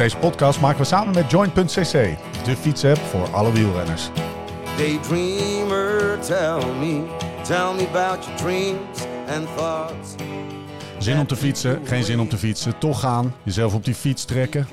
[0.00, 1.92] Deze podcast maken we samen met Join.cc,
[2.44, 4.10] de fietsapp voor alle wielrenners.
[4.76, 7.02] Daydreamer, tell me,
[7.42, 10.14] tell me about your dreams and thoughts.
[10.98, 14.24] Zin om te fietsen, geen zin om te fietsen, toch gaan, jezelf op die fiets
[14.24, 14.66] trekken.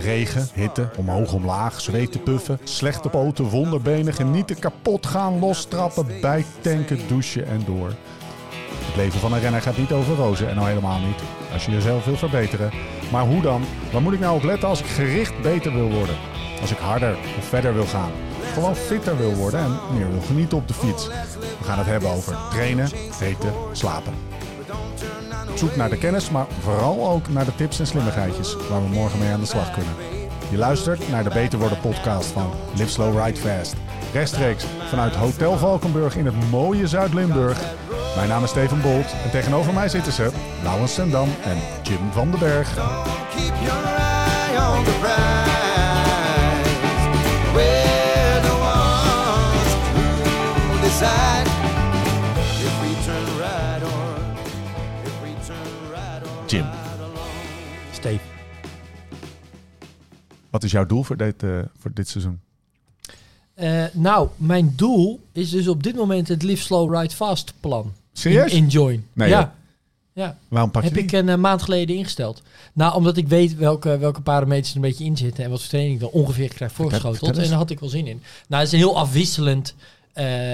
[0.00, 7.46] Regen, hitte, omhoog, omlaag, zweten, puffen, slechte poten, wonderbenen, genieten, kapot gaan, lostrappen, bijtanken, douchen
[7.46, 7.92] en door.
[8.86, 11.20] Het leven van een renner gaat niet over rozen en nou helemaal niet.
[11.52, 12.70] Als je jezelf wil verbeteren.
[13.12, 13.64] Maar hoe dan?
[13.92, 16.16] Waar moet ik nou op letten als ik gericht beter wil worden?
[16.60, 18.10] Als ik harder of verder wil gaan?
[18.52, 21.06] Gewoon fitter wil worden en meer wil genieten op de fiets.
[21.58, 22.88] We gaan het hebben over trainen,
[23.20, 24.12] eten, slapen.
[25.58, 29.18] Zoek naar de kennis, maar vooral ook naar de tips en slimmigheidjes waar we morgen
[29.18, 29.92] mee aan de slag kunnen.
[30.50, 33.74] Je luistert naar de Beter Worden podcast van Live Slow Ride Fast.
[34.12, 37.60] Rechtstreeks vanuit Hotel Valkenburg in het mooie Zuid-Limburg.
[38.16, 40.30] Mijn naam is Steven Bolt en tegenover mij zitten ze
[40.62, 42.74] Laurens Sendam en Jim van den Berg.
[60.50, 62.40] Wat is jouw doel voor dit, eh, voor dit seizoen?
[63.54, 67.92] Eh, nou, mijn doel is dus op dit moment het Live Slow Ride Fast plan.
[68.12, 68.52] Serieus?
[68.52, 69.06] In, in Join.
[69.12, 69.40] Nee, ja.
[69.40, 69.48] joh.
[70.24, 70.38] ja.
[70.48, 71.06] Waarom pak je Heb die?
[71.06, 72.42] ik een eh, maand geleden ingesteld.
[72.72, 75.68] Nou, omdat ik weet welke, welke parameters er een beetje in zitten en wat voor
[75.68, 77.38] training ik dan ongeveer krijg voorgeschoteld.
[77.38, 78.22] En daar had ik wel zin in.
[78.48, 79.74] Nou, het is een heel afwisselend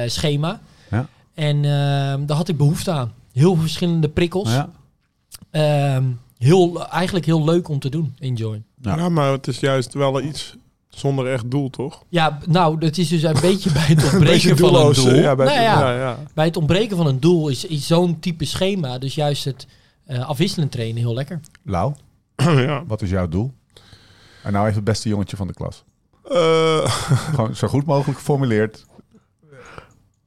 [0.06, 0.60] schema.
[0.90, 1.08] Ja.
[1.34, 3.12] En ehm, daar had ik behoefte aan.
[3.32, 4.50] Heel veel verschillende prikkels.
[4.50, 4.70] Ja.
[5.50, 6.04] Ehm,
[6.38, 8.64] heel, eigenlijk heel leuk om te doen in Join.
[8.80, 8.96] Ja.
[8.96, 9.08] Ja.
[9.08, 10.56] maar het is juist wel iets
[10.88, 12.04] zonder echt doel, toch?
[12.08, 15.14] Ja, nou, dat is dus een beetje bij het ontbreken van een doel.
[15.14, 16.18] Ja, bij, Nou ja, ja, ja.
[16.34, 19.66] Bij het ontbreken van een doel is, is zo'n type schema, dus juist het
[20.04, 21.40] eh, afwisselend trainen, heel lekker.
[21.62, 21.94] Lau,
[22.36, 22.84] ja.
[22.86, 23.52] wat is jouw doel?
[24.42, 25.84] En nou even het beste jongetje van de klas.
[26.30, 26.90] Eh,
[27.34, 28.84] Gewoon zo goed mogelijk geformuleerd.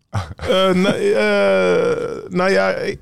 [0.10, 3.00] eh, eh, nou ja, ik,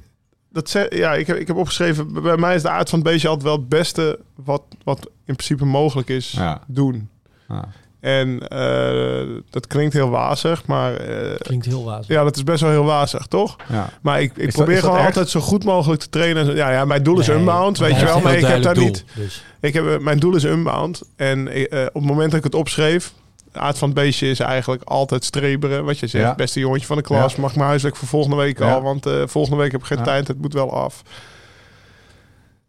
[0.56, 3.08] dat ze, ja ik, heb, ik heb opgeschreven, bij mij is de aard van het
[3.08, 6.62] beestje altijd wel het beste wat, wat in principe mogelijk is Ja.
[6.68, 7.10] doen.
[7.48, 7.68] Ja.
[8.00, 12.08] En eh, dat klinkt heel wazig, maar eh, Klinkt heel wazig.
[12.08, 13.56] ja, dat is best wel heel wazig, toch?
[13.72, 13.90] Ja.
[14.02, 16.56] Maar ik, ik probeer dat gewoon altijd zo goed mogelijk te trainen.
[16.56, 18.20] Ja, ja mijn doel is Nee, unbound, weet je wel.
[18.20, 19.06] Maar ik heb daar niet...
[19.16, 19.44] dus.
[19.60, 21.02] Ik heb, eh, mijn doel is unbound.
[21.16, 23.14] En eh, op het moment dat ik het opschreef...
[23.56, 25.86] Aard van het beestje is eigenlijk altijd streberen.
[25.86, 26.36] Wat je zegt, Ja.
[26.36, 27.36] beste jongetje van de klas.
[27.36, 27.42] Ja.
[27.42, 28.82] Mag mijn huiswerk voor volgende week al.
[28.82, 30.28] Want eh, volgende week heb ik geen tijd.
[30.28, 31.02] Het moet wel af.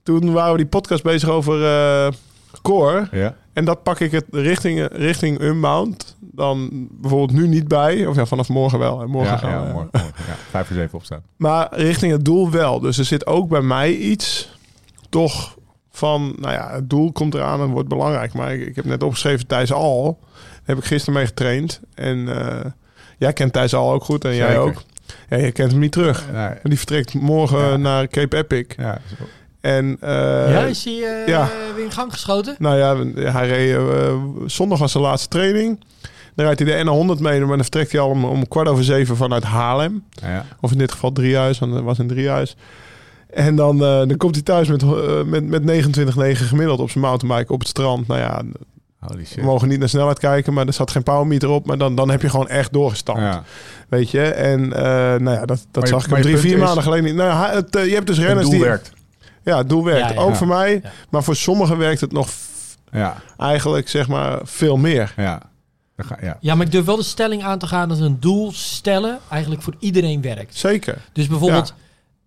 [0.02, 2.12] Toen waren we die podcast bezig over eh
[2.62, 3.08] core.
[3.12, 3.34] Ja.
[3.52, 6.16] En dat pak ik het richting, richting unbound.
[6.20, 8.06] Dan bijvoorbeeld nu niet bij.
[8.06, 9.00] Of ja, vanaf morgen wel.
[9.02, 10.12] En morgen ja, gaan ja, we- morgen, morgen.
[10.16, 11.22] Ja, vijf voor zeven opstaan.
[11.36, 12.80] maar richting het doel wel.
[12.80, 14.50] Dus er zit ook bij mij iets
[15.08, 15.56] toch
[15.90, 18.34] van, nou ja, het doel komt eraan en wordt belangrijk.
[18.34, 20.18] Maar ik, ik heb net opgeschreven Thijs Al.
[20.66, 21.80] Heb ik gisteren mee getraind.
[21.94, 22.70] En eh,
[23.18, 24.82] jij kent Thijs Al ook goed en jij ook.
[25.28, 26.24] Ja, je kent hem niet terug.
[26.32, 27.76] Nee, En die vertrekt morgen Ja.
[27.76, 28.64] naar Cape Epic.
[28.76, 29.24] ja, zo.
[29.60, 30.10] En eh,
[30.52, 31.48] ja, is hij eh, ja.
[31.74, 32.54] weer in gang geschoten?
[32.58, 34.14] nou ja, hij reed eh,
[34.46, 35.84] zondag was zijn laatste training.
[36.34, 36.84] Dan rijdt hij de
[37.16, 40.04] N100 mee, maar dan vertrekt hij al om, om kwart over zeven vanuit Haarlem.
[40.10, 40.44] ja.
[40.60, 42.56] Of in dit geval Driehuis, want het was in Driehuis.
[43.30, 47.04] En dan, eh, dan komt hij thuis met, eh, met, met 29,9 gemiddeld op zijn
[47.04, 48.06] mountainbike op het strand.
[48.06, 48.42] Nou ja,
[49.06, 51.66] Holy we mogen niet naar snelheid kijken, maar er zat geen powermeter op.
[51.66, 53.42] Maar dan, dan heb je gewoon echt doorgestampt, Ja.
[53.88, 54.22] weet je.
[54.22, 54.82] En eh,
[55.20, 57.14] nou ja, dat, dat je- zag ik hem drie, vier is- maanden geleden niet.
[57.14, 58.60] Nou, het, eh, je hebt dus renners doel die...
[58.64, 58.92] werkt.
[59.44, 60.08] Ja, het doel werkt.
[60.08, 60.20] Ja, ja.
[60.20, 60.36] Ook Ja.
[60.36, 60.80] voor mij.
[60.82, 60.90] Ja.
[61.10, 62.28] Maar voor sommigen werkt het nog
[63.38, 65.12] eigenlijk, zeg maar, veel meer.
[65.16, 65.40] ja.
[65.96, 66.36] Dan ga, ja.
[66.40, 69.62] Ja, maar ik durf wel de stelling aan te gaan dat een doel stellen eigenlijk
[69.62, 70.56] voor iedereen werkt.
[70.56, 70.98] Zeker.
[71.12, 71.74] Dus bijvoorbeeld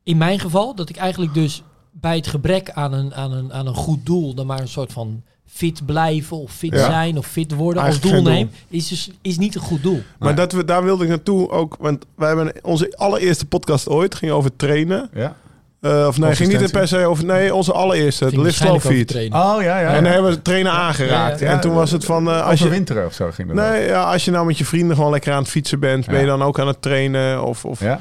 [0.03, 3.67] in mijn geval, dat ik eigenlijk dus bij het gebrek aan een, aan een, aan
[3.67, 6.85] een goed doel, dan maar een soort van fit blijven of fit Ja.
[6.85, 10.01] zijn of fit worden Eigenlijk als doel neem, is dus is niet een goed doel.
[10.19, 10.37] Maar Nee.
[10.37, 11.75] dat we, daar wilde ik naartoe ook.
[11.79, 15.09] Want wij hebben onze allereerste podcast ooit ging over trainen.
[15.13, 15.35] ja.
[15.81, 17.25] Eh, of nee, ging niet per se over.
[17.25, 19.15] Nee, onze allereerste, het Live Slow Feed.
[19.15, 19.93] Oh, ja, ja.
[19.93, 21.39] En daar hebben we het trainen aangeraakt.
[21.39, 21.51] Ja, ja.
[21.53, 22.27] En toen was het van.
[22.29, 23.57] eh, als je, Overwinteren of zo ging dat.
[23.69, 26.19] nee, ja, als je nou met je vrienden gewoon lekker aan het fietsen bent, ben
[26.19, 27.43] je dan ook aan het trainen?
[27.43, 27.79] Of, of...
[27.79, 27.99] Ja?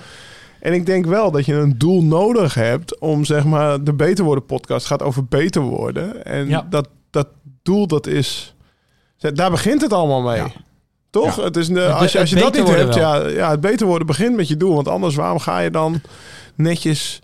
[0.60, 3.84] En ik denk wel dat je een doel nodig hebt om zeg maar.
[3.84, 6.24] De Beter Worden podcast gaat over beter worden.
[6.24, 6.66] En Ja.
[6.70, 6.88] dat
[7.68, 8.54] doel, dat is.
[9.18, 10.36] Daar begint het allemaal mee.
[10.36, 10.50] Ja.
[11.10, 11.36] Toch?
[11.36, 11.42] Ja.
[11.42, 13.86] Het is de, als je, als je het dat niet hebt, ja, ja, het beter
[13.86, 14.74] worden begint met je doel.
[14.74, 16.00] Want anders, waarom ga je dan
[16.54, 17.20] netjes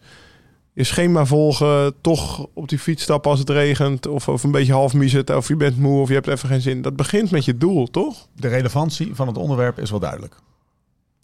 [0.73, 4.73] je schema volgen, toch op die fiets stappen als het regent, of, of een beetje
[4.73, 6.83] half zitten, of je bent moe, of je hebt even geen zin.
[6.83, 8.27] Dat begint met je doel, toch?
[8.37, 10.37] De relevantie van het onderwerp is wel duidelijk.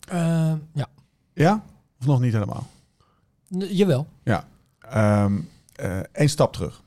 [0.08, 0.86] Eh, ja.
[1.34, 1.62] Ja?
[2.00, 2.66] Of nog niet helemaal?
[3.56, 4.06] N- jawel.
[4.24, 4.44] Ja.
[4.80, 5.32] Ehm
[6.12, 6.82] Eén stap terug.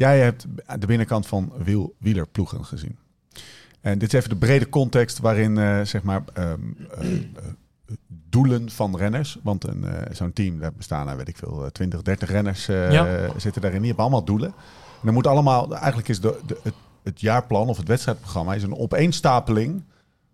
[0.00, 0.46] Jij hebt
[0.78, 2.96] de binnenkant van wiel, wielerploegen gezien.
[3.80, 6.60] En dit is even de brede context waarin eh, zeg maar ehm,
[6.98, 7.20] eh, eh,
[8.28, 9.38] doelen van renners.
[9.42, 12.68] Want een, eh, zo'n team, daar bestaan er weet ik veel, eh, 20, 30 renners
[12.68, 13.28] eh, Ja.
[13.36, 13.78] zitten daarin.
[13.78, 14.48] Die hebben allemaal doelen.
[14.48, 18.62] En dan moet allemaal, eigenlijk is de, de, het, het jaarplan of het wedstrijdprogramma is
[18.62, 19.82] een opeenstapeling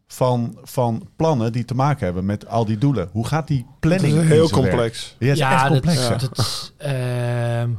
[0.06, 3.08] van, van plannen die te maken hebben met al die doelen.
[3.12, 4.22] Hoe gaat die Het planning?
[4.22, 5.16] heel complex.
[5.18, 6.08] Ja, het is echt complex.
[6.08, 6.28] Dat, ja.
[6.28, 7.70] dat is, ehm,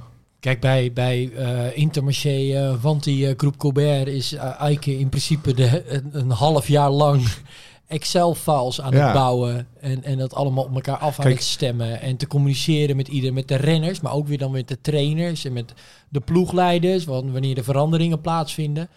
[0.47, 5.83] kijk, bij, bij eh Intermarché, eh Wanti, eh, Groep Colbert is Eike in principe de,
[5.87, 7.27] een, een half jaar lang
[7.87, 9.03] Excel-files aan Ja.
[9.03, 9.67] het bouwen.
[9.79, 11.37] En, en dat allemaal op elkaar af aan Kijk.
[11.37, 12.01] het stemmen.
[12.01, 15.45] En te communiceren met ieder, met de renners, maar ook weer dan met de trainers
[15.45, 15.73] en met
[16.09, 17.05] de ploegleiders.
[17.05, 18.89] want Wanneer de veranderingen plaatsvinden.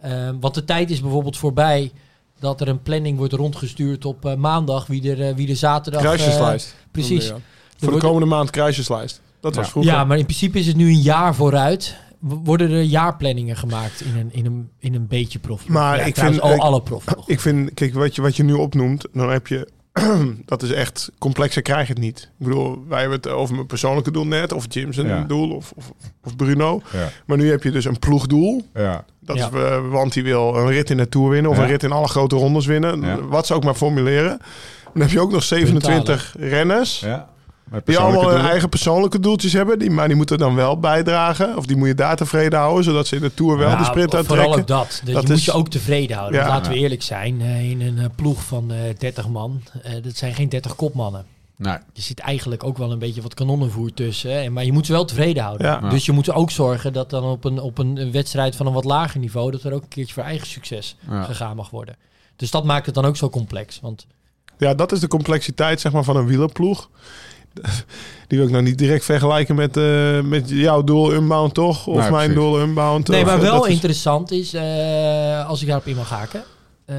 [0.00, 1.92] Ehm, want de tijd is bijvoorbeeld voorbij
[2.40, 6.00] dat er een planning wordt rondgestuurd op eh, maandag wie er, wie er zaterdag...
[6.00, 6.74] Kruisjeslijst.
[6.90, 7.26] precies.
[7.26, 7.36] Ja.
[7.76, 9.20] Voor de komende maand kruisjeslijst.
[9.40, 9.70] Dat was Ja.
[9.70, 9.92] vroeger.
[9.92, 11.96] Ja, maar in principe is het nu een jaar vooruit.
[12.18, 15.68] Worden er jaarplanningen gemaakt in een, in een, in een beetje prof?
[15.68, 17.04] Maar ja, ik vind- al ik- alle prof.
[17.26, 19.68] Ik vind, kijk, wat je, wat je nu opnoemt, dan heb je...
[20.46, 22.30] dat is echt, complexer krijg je het niet.
[22.38, 25.24] Ik bedoel, wij hebben het over mijn persoonlijke doel net, of Jim's een Ja.
[25.24, 25.92] doel, of, of,
[26.24, 26.82] of Bruno.
[26.92, 28.66] Ja, Maar nu heb je dus een ploegdoel.
[28.74, 29.04] ja.
[29.20, 29.46] Dat Ja.
[29.48, 31.62] is, eh, want hij wil een rit in de Tour winnen, of Ja.
[31.62, 33.00] een rit in alle grote rondes winnen.
[33.00, 33.20] Ja.
[33.20, 34.38] Wat ze ook maar formuleren.
[34.92, 37.00] Dan heb je ook nog 27 renners.
[37.00, 37.28] ja.
[37.84, 39.78] Die allemaal hun eigen persoonlijke doeltjes hebben.
[39.78, 41.56] Die, maar die moeten dan wel bijdragen.
[41.56, 42.84] Of die moet je daar tevreden houden.
[42.84, 44.60] Zodat ze in de Tour wel Nou, de sprint Vooral uittrekken.
[44.60, 45.00] ook dat.
[45.04, 46.40] dat, Dat je moet is- je ook tevreden houden.
[46.40, 46.46] Ja.
[46.46, 47.40] Want laten we eerlijk zijn.
[47.40, 49.62] eh, in een eh, ploeg van eh 30 man.
[49.82, 51.24] eh, dat zijn geen 30 kopmannen.
[51.56, 51.76] Nee.
[51.92, 54.32] Je zit eigenlijk ook wel een beetje wat kanonnenvoer tussen.
[54.42, 55.66] hè, maar je moet ze wel tevreden houden.
[55.66, 55.88] Ja.
[55.90, 58.72] Dus je moet er ook zorgen dat dan op een, op een wedstrijd van een
[58.72, 59.50] wat lager niveau...
[59.50, 61.22] dat er ook een keertje voor eigen succes Ja.
[61.22, 61.96] gegaan mag worden.
[62.36, 63.78] Dus dat maakt het dan ook zo complex.
[63.82, 64.06] Want
[64.58, 66.88] Ja, dat is de complexiteit zeg maar, van een wielerploeg.
[68.28, 71.86] Die wil ik nou niet direct vergelijken met, eh, met jouw doel Unbound, toch?
[71.86, 72.34] Of Nee, mijn precies.
[72.34, 73.08] doel Unbound.
[73.08, 76.42] Nee, maar eh, wel interessant is, eh, als ik daarop in mag haken,
[76.84, 76.96] eh,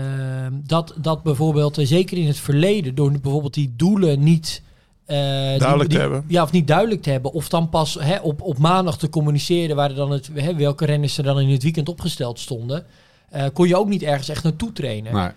[0.51, 4.61] dat, dat bijvoorbeeld, zeker in het verleden, door bijvoorbeeld die doelen niet
[5.05, 6.23] eh, Duidelijk die- te hebben.
[6.27, 7.31] Ja, of niet duidelijk te hebben.
[7.31, 11.17] Of dan pas hè, op, op maandag te communiceren waar dan het, hè, welke renners
[11.17, 12.85] er dan in het weekend opgesteld stonden.
[13.29, 15.13] eh, kon je ook niet ergens echt naartoe trainen.
[15.13, 15.29] Nee.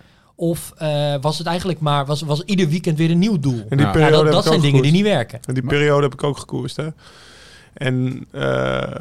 [0.43, 3.63] Of eh, was het eigenlijk maar, was, was ieder weekend weer een nieuw doel.
[3.69, 3.87] En die.
[3.87, 5.41] Ja, periode dat heb dat ik zijn ook dingen die niet werken.
[5.47, 6.87] En die periode heb ik ook gekoerst, hè.
[7.75, 8.95] En eh,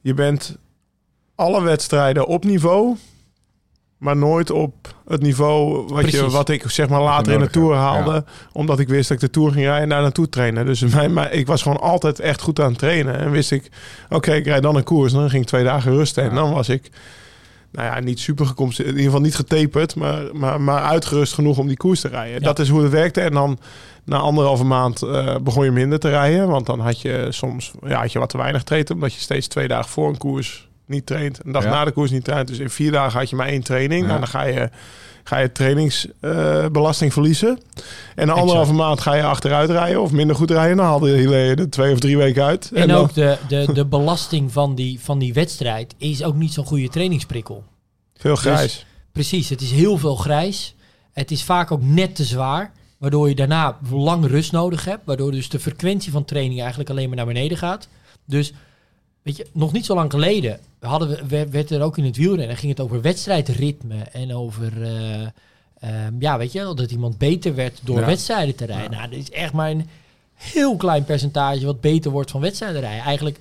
[0.00, 0.56] je bent
[1.34, 2.96] alle wedstrijden op niveau,
[3.98, 7.74] maar nooit op het niveau wat, je, wat ik zeg maar later in de Tour
[7.76, 8.24] haalde.
[8.52, 10.66] Omdat ik wist dat ik de Tour ging rijden en daar naartoe trainen.
[10.66, 13.18] Dus mijn, mijn- ik was gewoon altijd echt goed aan het trainen.
[13.18, 13.70] En wist ik,
[14.10, 15.12] oké, ik rijd dan een koers.
[15.12, 16.22] En dan ging ik twee dagen rusten.
[16.22, 16.34] En Ja.
[16.34, 16.90] dan was ik,
[17.74, 18.88] nou ja, niet super gecompenseerd.
[18.88, 22.34] In ieder geval niet getaperd, maar, maar, maar uitgerust genoeg om die koers te rijden.
[22.40, 22.46] Ja.
[22.46, 23.20] Dat is hoe het werkte.
[23.20, 23.58] En dan
[24.04, 26.48] na anderhalve maand eh, begon je minder te rijden.
[26.48, 28.90] Want dan had je soms ja, had je wat te weinig traind.
[28.90, 31.40] Omdat je steeds twee dagen voor een koers niet traint.
[31.44, 31.70] Een dag Ja.
[31.70, 32.48] na de koers niet traint.
[32.48, 34.00] Dus in vier dagen had je maar één training.
[34.00, 34.06] Ja.
[34.06, 34.68] Nou, dan ga je,
[35.24, 37.58] ga je trainingsbelasting verliezen.
[38.14, 40.02] En na anderhalve maand ga je achteruit rijden.
[40.02, 40.76] Of minder goed rijden.
[40.76, 42.70] Dan haalde je er twee of drie weken uit.
[42.74, 46.52] En, dan- ook de, de, de belasting van die, van die wedstrijd is ook niet
[46.52, 47.64] zo'n goede trainingsprikkel.
[48.16, 48.86] veel grijs.
[49.12, 50.74] Precies, het is heel veel grijs.
[51.12, 52.72] Het is vaak ook net te zwaar.
[52.98, 55.02] Waardoor je daarna lang rust nodig hebt.
[55.04, 57.88] Waardoor dus de frequentie van training eigenlijk alleen maar naar beneden gaat.
[58.24, 58.52] Dus,
[59.24, 62.56] weet je, nog niet zo lang geleden hadden we, werd- er ook in het wielrennen...
[62.56, 64.82] ging het over wedstrijdritme en over...
[64.82, 65.20] eh,
[65.80, 68.06] ehm, ja, weet je, dat iemand beter werd door Ja.
[68.06, 68.90] wedstrijden te rijden.
[68.90, 69.88] Nou, dit is echt maar een
[70.34, 73.04] heel klein percentage wat beter wordt van wedstrijden rijden.
[73.04, 73.38] Eigenlijk,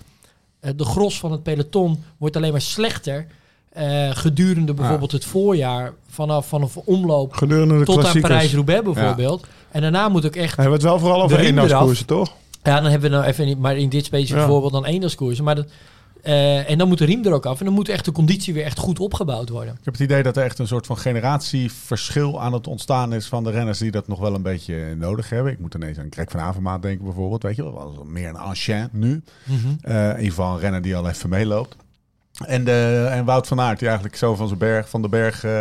[0.60, 3.26] eh, de gros van het peloton wordt alleen maar slechter...
[3.70, 8.22] eh, gedurende bijvoorbeeld het voorjaar, vanaf, vanaf omloop Gedurende de tot aan.
[8.22, 9.46] Parijs-Roubaix bijvoorbeeld.
[9.72, 10.56] En daarna moet ook echt...
[10.56, 12.34] Hij hebben het wel vooral over eendagskoersen, toch?
[12.64, 14.48] Ja, dan hebben we nou even niet, maar in dit specifieke Ja.
[14.48, 15.44] voorbeeld dan eendagskoersen.
[15.44, 15.66] Maar dat,
[16.22, 17.60] eh, en dan moet de riem er ook af.
[17.60, 19.74] En dan moet echt de conditie weer echt goed opgebouwd worden.
[19.74, 23.26] Ik heb het idee dat er echt een soort van generatieverschil aan het ontstaan is
[23.28, 25.52] van de renners die dat nog wel een beetje nodig hebben.
[25.52, 27.44] Ik moet ineens aan Greg van Avermaat denken bijvoorbeeld.
[27.44, 29.22] Weet je, wel, dat was meer een ancien nu.
[29.82, 31.76] Eh, in ieder geval een renner die al even meeloopt.
[32.46, 35.36] En, de, en Wout van Aert die eigenlijk zo van, zijn berg, van de berg
[35.36, 35.52] eh,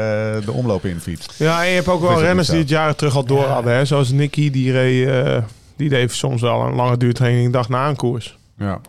[0.45, 1.35] de omloop in fietst.
[1.39, 3.53] Ja, en je hebt ook wel renners die het jaren terug al door Ja.
[3.53, 3.73] hadden.
[3.75, 3.85] Hè?
[3.85, 5.43] Zoals Nicky, die reed, eh,
[5.77, 8.37] die deed soms wel een lange duurtraining een dag na een koers.
[8.59, 8.81] Ja.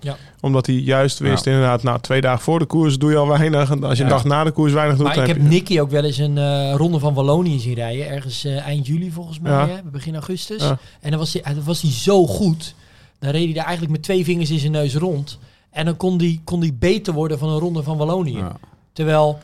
[0.41, 3.69] Omdat hij juist wist, inderdaad, na twee dagen voor de koers doe je al weinig.
[3.69, 4.09] En als je Ja.
[4.09, 6.17] een dag na de koers weinig doet, Maar ik heb je- Nicky ook wel eens
[6.17, 8.09] een eh, ronde van Wallonië zien rijden.
[8.09, 9.67] Ergens eh, eind juli volgens mij, Ja.
[9.67, 10.61] hè, begin augustus.
[10.61, 10.77] Ja.
[11.01, 12.75] En dan was, hij, dan was hij zo goed.
[13.19, 15.39] Dan reed hij daar eigenlijk met twee vingers in zijn neus rond.
[15.71, 18.37] En dan kon hij kon die beter worden van een ronde van Wallonië.
[18.37, 18.55] Ja.
[18.93, 19.39] Terwijl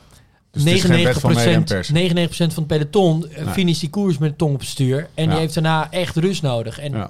[0.51, 1.93] Dus het is geen wet van 99%, mediumpersen.
[1.93, 3.53] 99% van het peloton eh, Nee.
[3.53, 5.08] finisht die koers met de tong op het stuur.
[5.13, 5.29] En Ja.
[5.29, 6.79] die heeft daarna echt rust nodig.
[6.79, 7.10] En Ja.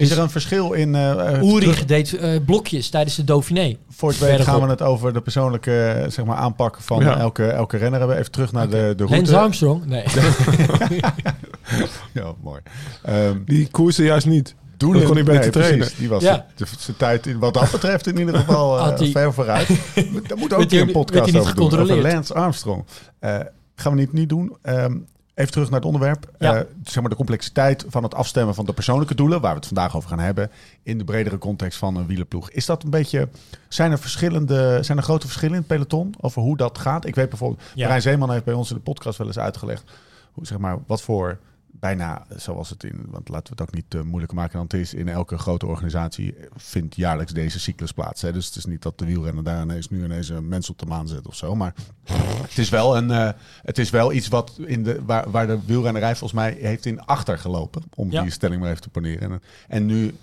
[0.00, 0.94] Is er een verschil in...
[0.94, 3.76] eh eh, Ulrich terug- deed eh, blokjes tijdens de Dauphiné.
[3.88, 7.18] Voor het weten gaan we het over de persoonlijke eh, zeg maar, aanpak van Ja.
[7.18, 8.18] elke, elke renner hebben.
[8.18, 9.14] Even terug naar de, de route.
[9.14, 9.86] Lance Armstrong?
[9.86, 10.04] Nee.
[12.12, 12.60] Ja, mooi.
[13.02, 14.54] Ehm Die koerste juist niet.
[14.76, 15.78] Doen Dat kon hij beter trainen.
[15.78, 16.46] Precies, die was Ja.
[16.56, 19.68] de- zijn tijd in, wat dat betreft in ieder geval eh, ver vooruit.
[20.28, 21.40] Daar moet ook weer een podcast over doen.
[21.40, 22.12] Over gecontroleerd?
[22.12, 22.84] Lance Armstrong.
[23.18, 23.38] Eh,
[23.74, 24.56] gaan we niet nu doen.
[24.62, 24.96] Ehm,
[25.40, 26.30] even terug naar het onderwerp.
[26.38, 26.54] Ja.
[26.56, 29.66] Eh, zeg maar de complexiteit van het afstemmen van de persoonlijke doelen, waar we het
[29.66, 30.50] vandaag over gaan hebben,
[30.82, 32.50] in de bredere context van een wielerploeg.
[32.50, 33.28] Is dat een beetje,
[33.68, 37.06] zijn er verschillende, zijn er grote verschillen in het peloton over hoe dat gaat?
[37.06, 37.82] Ik weet bijvoorbeeld, Ja.
[37.82, 39.90] Marijn Zeeman heeft bij ons in de podcast wel eens uitgelegd
[40.32, 41.38] hoe, zeg maar, wat voor
[41.72, 44.72] bijna zoals het in, want laten we het ook niet eh, moeilijker maken dan het
[44.72, 48.22] is, in elke grote organisatie vindt jaarlijks deze cyclus plaats.
[48.22, 48.32] Hè?
[48.32, 50.86] Dus het is niet dat de wielrenner daar ineens nu ineens een mens op de
[50.86, 51.74] maan zet of zo, maar
[52.48, 53.30] het is wel, een, eh,
[53.62, 57.00] het is wel iets wat in de, waar, waar de wielrennerij volgens mij heeft in
[57.00, 58.22] achter gelopen, om Ja.
[58.22, 59.30] die stelling maar even te poneren.
[59.32, 60.14] En, en nu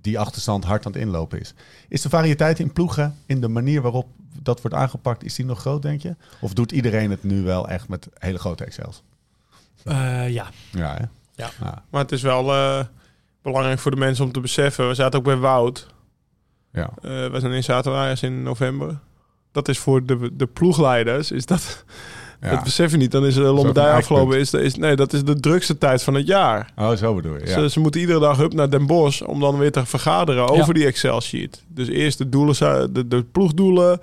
[0.00, 1.54] die achterstand hard aan het inlopen is.
[1.88, 4.06] Is de variëteit in ploegen, in de manier waarop
[4.42, 6.16] dat wordt aangepakt, is die nog groot, denk je?
[6.40, 9.02] Of doet iedereen het nu wel echt met hele grote Excels?
[9.84, 10.46] Eh, ja.
[10.70, 11.04] Ja, hè?
[11.34, 11.50] Ja.
[11.90, 12.84] Maar het is wel eh,
[13.42, 14.88] belangrijk voor de mensen om te beseffen.
[14.88, 15.86] We zaten ook bij Wout.
[16.72, 16.90] ja.
[17.02, 18.98] Eh, we zijn in zaterdag in november.
[19.52, 21.30] Dat is voor de, de ploegleiders.
[21.30, 21.84] Is dat,
[22.40, 22.50] ja.
[22.50, 23.10] dat besef je niet.
[23.10, 24.38] Dan is de Lombardij afgelopen.
[24.38, 26.72] Is, is, nee, dat is de drukste tijd van het jaar.
[26.76, 27.46] Oh, zo bedoel je.
[27.46, 27.60] Ja.
[27.60, 30.66] Ze, ze moeten iedere dag up naar Den Bosch om dan weer te vergaderen over
[30.66, 30.72] Ja.
[30.72, 31.64] die Excel-sheet.
[31.68, 32.54] Dus eerst de, doelen,
[32.92, 33.98] de, de ploegdoelen.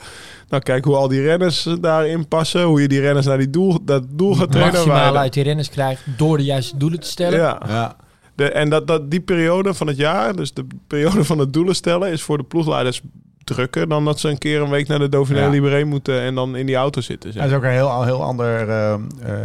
[0.49, 2.63] Nou, kijk hoe al die renners daarin passen.
[2.63, 4.73] Hoe je die renners naar die doel, dat doel gaat trainen.
[4.73, 7.39] Maximaal uit die renners krijgt door de juiste doelen te stellen.
[7.39, 7.61] Ja.
[7.67, 7.95] ja.
[8.35, 11.75] De, en dat, dat, die periode van het jaar, dus de periode van het doelen
[11.75, 13.01] stellen, is voor de ploegleiders
[13.47, 15.49] drukker dan dat ze een keer een week naar de Dauphiné Ja.
[15.49, 17.33] Libéré moeten en dan in die auto zitten.
[17.33, 17.41] zeg.
[17.43, 18.95] Er is ook een heel, heel ander eh,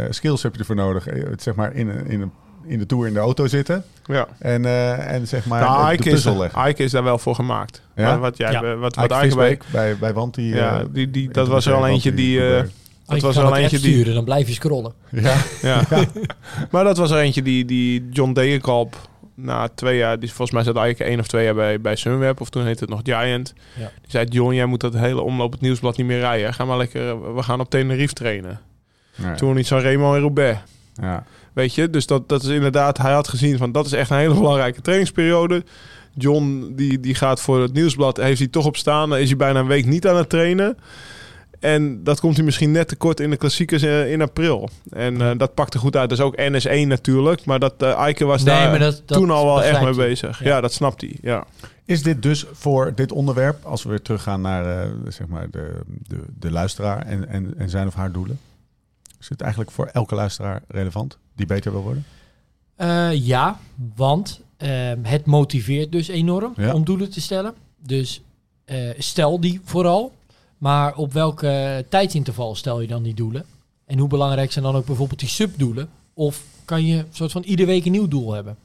[0.09, 1.07] skills heb je ervoor nodig.
[1.07, 2.31] Eh, het, zeg maar in, een- in, een,
[2.65, 4.27] in de tour in de auto zitten Ja.
[4.39, 6.61] en, eh, en zeg maar Nou, de, de is, puzzel leggen.
[6.61, 7.81] Eike is daar wel voor gemaakt.
[7.95, 8.03] Ja?
[8.07, 8.61] Maar wat jij, Ja.
[8.75, 10.55] wat, wat Eike Eike bij, bij, bij Wanti.
[10.55, 12.63] ja, eh, die, die, dat was er al eentje die, eh,
[13.05, 14.93] Wanti- Dat was wel eentje die- sturen, dan blijf je scrollen.
[15.09, 15.35] ja.
[15.61, 15.81] ja.
[16.71, 18.95] maar dat was er eentje die, die John Degenkalp
[19.35, 22.41] na twee jaar, die volgens mij zat Eike één of twee jaar bij, bij Sunweb,
[22.41, 23.53] of toen heette het nog Giant.
[23.79, 23.91] Ja.
[24.01, 26.53] Die zei, John, jij moet dat hele omloop het nieuwsblad niet meer rijden.
[26.53, 28.59] Ga maar lekker, we gaan op Tenerife trainen.
[29.15, 29.35] Nee.
[29.35, 30.59] Toen niet zo'n Remo en Roubaix.
[30.93, 31.23] Ja.
[31.53, 34.17] Weet je, dus dat, dat is inderdaad, hij had gezien van dat is echt een
[34.17, 35.63] hele belangrijke trainingsperiode.
[36.15, 39.37] John die, die gaat voor het nieuwsblad, heeft hij toch op staan, dan is hij
[39.37, 40.77] bijna een week niet aan het trainen.
[41.63, 44.69] En dat komt hij misschien net te kort in de klassiekers eh, in april.
[44.89, 46.09] En eh, dat pakte goed uit.
[46.09, 49.29] Dat is ook NS1 natuurlijk, maar dat Eike was Nee, daar maar dat- dat toen
[49.29, 50.39] al wel echt mee bezig.
[50.39, 50.45] Ja.
[50.47, 50.61] Ja.
[50.61, 51.17] dat snapt hij.
[51.21, 51.45] Ja.
[51.85, 55.79] Is dit dus voor dit onderwerp, als we weer teruggaan naar eh, zeg maar de,
[56.07, 58.39] de, de luisteraar en, en, en zijn of haar doelen,
[59.19, 62.05] is het eigenlijk voor elke luisteraar relevant die beter wil worden?
[62.75, 63.59] Eh, ja,
[63.95, 66.73] want ehm, het motiveert dus enorm Ja.
[66.73, 67.53] om doelen te stellen.
[67.85, 68.21] Dus
[68.65, 70.11] eh, stel die vooral.
[70.63, 73.45] Maar op welke tijdsinterval stel je dan die doelen?
[73.85, 75.89] En hoe belangrijk zijn dan ook bijvoorbeeld die subdoelen?
[76.13, 78.57] Of kan je een soort van iedere week een nieuw doel hebben?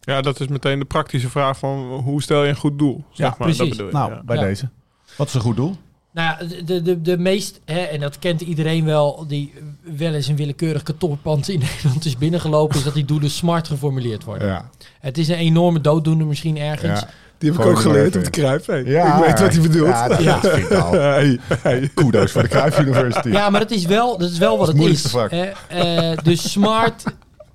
[0.00, 3.04] ja, dat is meteen de praktische vraag van hoe stel je een goed doel?
[3.12, 3.68] Zeg Ja, maar, dat precies.
[3.76, 4.22] bedoel je, Nou, ja.
[4.24, 4.42] bij Ja.
[4.42, 4.68] deze.
[5.16, 5.76] Wat is een goed doel?
[6.10, 10.14] Nou ja, de, de, de, de meest, hè, en dat kent iedereen wel, die wel
[10.14, 14.48] eens een willekeurig kantoorpand in Nederland is binnengelopen, is dat die doelen smart geformuleerd worden.
[14.48, 14.70] Ja.
[15.00, 17.00] Het is een enorme dooddoener misschien ergens.
[17.00, 17.08] Ja.
[17.42, 18.66] Die heb ik ook er geleerd op de kruip.
[18.66, 19.88] Hey, Ja, ik weet wat hij bedoelt.
[19.88, 20.40] Ja, dat Ja.
[20.40, 20.92] vind ik al.
[21.12, 21.90] Hey, hey.
[21.94, 23.28] Kudos voor de Cruijff University.
[23.28, 25.02] Ja, maar dat is wel, dat is wel wat Dat het is is.
[25.02, 26.10] het moeilijkste hè.
[26.12, 27.04] Eh, dus smart.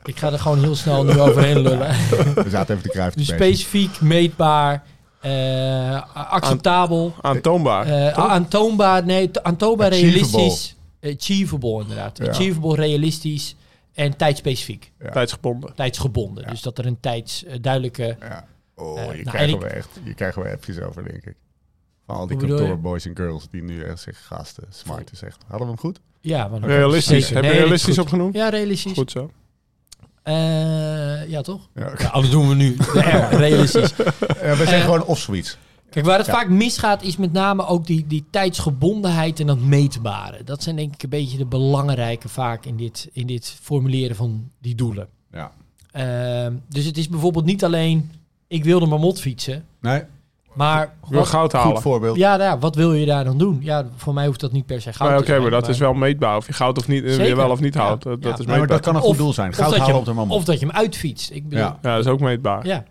[0.03, 1.87] Ik ga er gewoon heel snel nu overheen lullen.
[2.35, 4.83] We zaten even de te Dus specifiek, meetbaar,
[5.21, 7.85] eh, acceptabel, Aantoonbaar.
[7.85, 10.37] eh, aantoonbaar, nee, aantoonbaar Achievable.
[10.37, 10.75] realistisch.
[11.17, 12.17] Achievable inderdaad.
[12.17, 12.29] Ja.
[12.29, 13.55] Achievable, realistisch
[13.93, 14.91] en tijdspecifiek.
[15.03, 15.09] Ja.
[15.09, 15.73] Tijdsgebonden.
[15.75, 16.43] Tijdsgebonden.
[16.43, 16.49] Ja.
[16.49, 18.17] Dus dat er een tijds eh, duidelijke...
[18.79, 21.35] Oh, Eh, je nou, krijgt er wel echt, je krijgt wel appjes over, denk ik.
[22.05, 25.37] Van al die kantoorboys en girls die nu echt zeggen, gasten, smart is echt.
[25.47, 25.99] Hadden we hem goed?
[26.21, 27.29] Ja, want Realistisch.
[27.29, 28.03] Heb je Nee, realistisch goed.
[28.03, 28.35] opgenoemd?
[28.35, 28.93] Ja, realistisch.
[28.93, 29.31] Goed zo.
[30.23, 31.69] Eh, ja, toch?
[31.73, 31.91] Ja.
[31.97, 33.93] Ja, anders doen we nu de R, realistisch.
[34.41, 35.57] Ja, we zijn Eh, gewoon of zoiets.
[35.89, 36.33] Kijk, waar het Ja.
[36.33, 40.43] vaak misgaat is met name ook die, die tijdsgebondenheid en dat meetbare.
[40.43, 44.51] Dat zijn denk ik een beetje de belangrijke vaak in dit, in dit formuleren van
[44.61, 45.07] die doelen.
[45.31, 45.51] Ja.
[45.91, 48.11] Ehm, dus het is bijvoorbeeld niet alleen,
[48.47, 50.01] ik wilde maar mot fietsen, Nee,
[50.53, 51.81] maar wat, goud goed halen.
[51.81, 52.17] voorbeeld.
[52.17, 53.59] ja, nou ja, wat wil je daar dan doen?
[53.61, 55.67] Ja, voor mij hoeft dat niet per se goud Maar te Oké, zijn, maar dat
[55.69, 56.35] is wel meetbaar.
[56.37, 57.27] Of je goud of niet, eh, Zeker.
[57.27, 57.81] je wel of niet Ja.
[57.81, 58.03] houdt.
[58.03, 58.29] Dat, Ja.
[58.31, 58.67] is Nee, maar meetbaar.
[58.77, 59.49] dat kan een goed Of- doel zijn.
[59.49, 60.39] of Goud dat je halen hem- op de moment.
[60.39, 61.31] Of dat je hem uitfietst.
[61.31, 61.77] Ik bedoel, Ja.
[61.81, 62.65] Ja, dat is ook meetbaar.
[62.65, 62.83] Ja.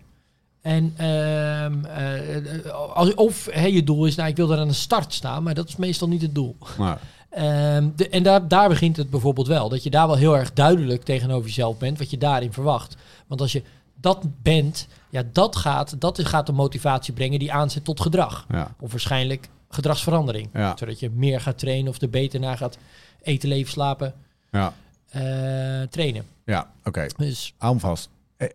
[0.61, 4.73] En ehm, eh, als, of hè, je doel is, nou, ik wil daar aan de
[4.73, 6.55] start staan, maar dat is meestal niet het doel.
[6.77, 6.99] Maar,
[7.29, 9.69] Ehm, de, en daar, daar begint het bijvoorbeeld wel.
[9.69, 11.97] Dat je daar wel heel erg duidelijk tegenover jezelf bent.
[11.97, 12.95] Wat je daarin verwacht.
[13.27, 13.61] Want als je
[14.01, 14.87] dat bent,
[15.17, 18.45] ja, dat gaat, dat gaat de motivatie brengen die aanzet tot gedrag.
[18.49, 18.75] Ja.
[18.79, 20.49] Of waarschijnlijk gedragsverandering.
[20.53, 20.77] Ja.
[20.77, 22.77] Zodat je meer gaat trainen of er beter naar gaat
[23.21, 24.13] eten, leven, slapen,
[24.51, 24.73] Ja,
[25.09, 25.21] eh,
[25.89, 26.25] trainen.
[26.45, 27.07] ja oké.
[27.17, 28.09] Dus Hou hem vast.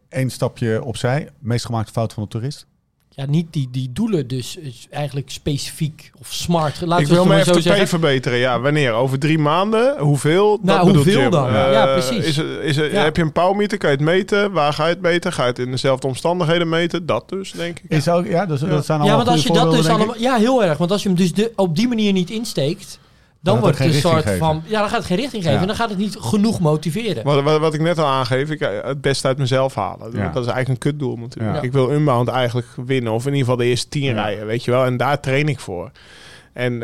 [0.09, 1.31] Eén stapje opzij.
[1.39, 2.67] Meest gemaakte fout van de toerist?
[3.15, 6.81] Ja, niet die, die doelen dus is eigenlijk specifiek of smart.
[6.81, 7.89] Laten ik we wil mijn FTP zeggen.
[7.89, 8.39] verbeteren.
[8.39, 8.93] Ja, wanneer?
[8.93, 9.99] Over drie maanden?
[9.99, 10.59] Hoeveel?
[10.63, 11.49] Nou, dat bedoelt hoeveel dan?
[11.49, 12.25] Eh, Ja, precies.
[12.25, 13.03] Is het, is het, Ja.
[13.03, 13.79] Heb je een pauwmeter?
[13.79, 14.53] Kan je het meten?
[14.53, 15.33] Waar ga je het meten?
[15.33, 17.07] Ga je het in dezelfde omstandigheden meten?
[17.07, 17.91] Dat dus, denk ik.
[17.91, 20.19] Is ook, ja, dus, dat zijn Ja, allemaal want als je dat dus allemaal...
[20.19, 20.79] Ja, heel erg.
[20.79, 22.99] Want als je hem dus de, op die manier niet insteekt...
[23.43, 24.63] Dan wordt het het een soort van...
[24.67, 25.57] Ja, dan gaat het geen richting geven.
[25.57, 25.61] Ja.
[25.61, 27.25] En dan gaat het niet genoeg motiveren.
[27.25, 30.13] Wat, wat, wat ik net al aangeef, ik, eh, het beste uit mezelf halen.
[30.13, 30.29] Ja.
[30.29, 31.57] Dat is eigenlijk een kutdoel natuurlijk.
[31.57, 31.63] Ja.
[31.63, 33.13] Ik wil Unbound eigenlijk winnen.
[33.13, 34.13] Of in ieder geval de eerste tien Ja.
[34.13, 34.85] rijden, weet je wel.
[34.85, 35.91] En daar train ik voor.
[36.53, 36.83] En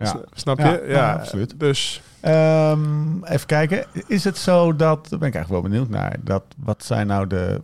[0.00, 0.84] eh, snap Ja, je?
[0.86, 1.60] ja, Ja, absoluut.
[1.60, 3.84] Dus Ehm, even kijken.
[4.06, 7.26] Is het zo dat, daar ben ik eigenlijk wel benieuwd naar, dat wat zijn nou
[7.26, 7.60] de,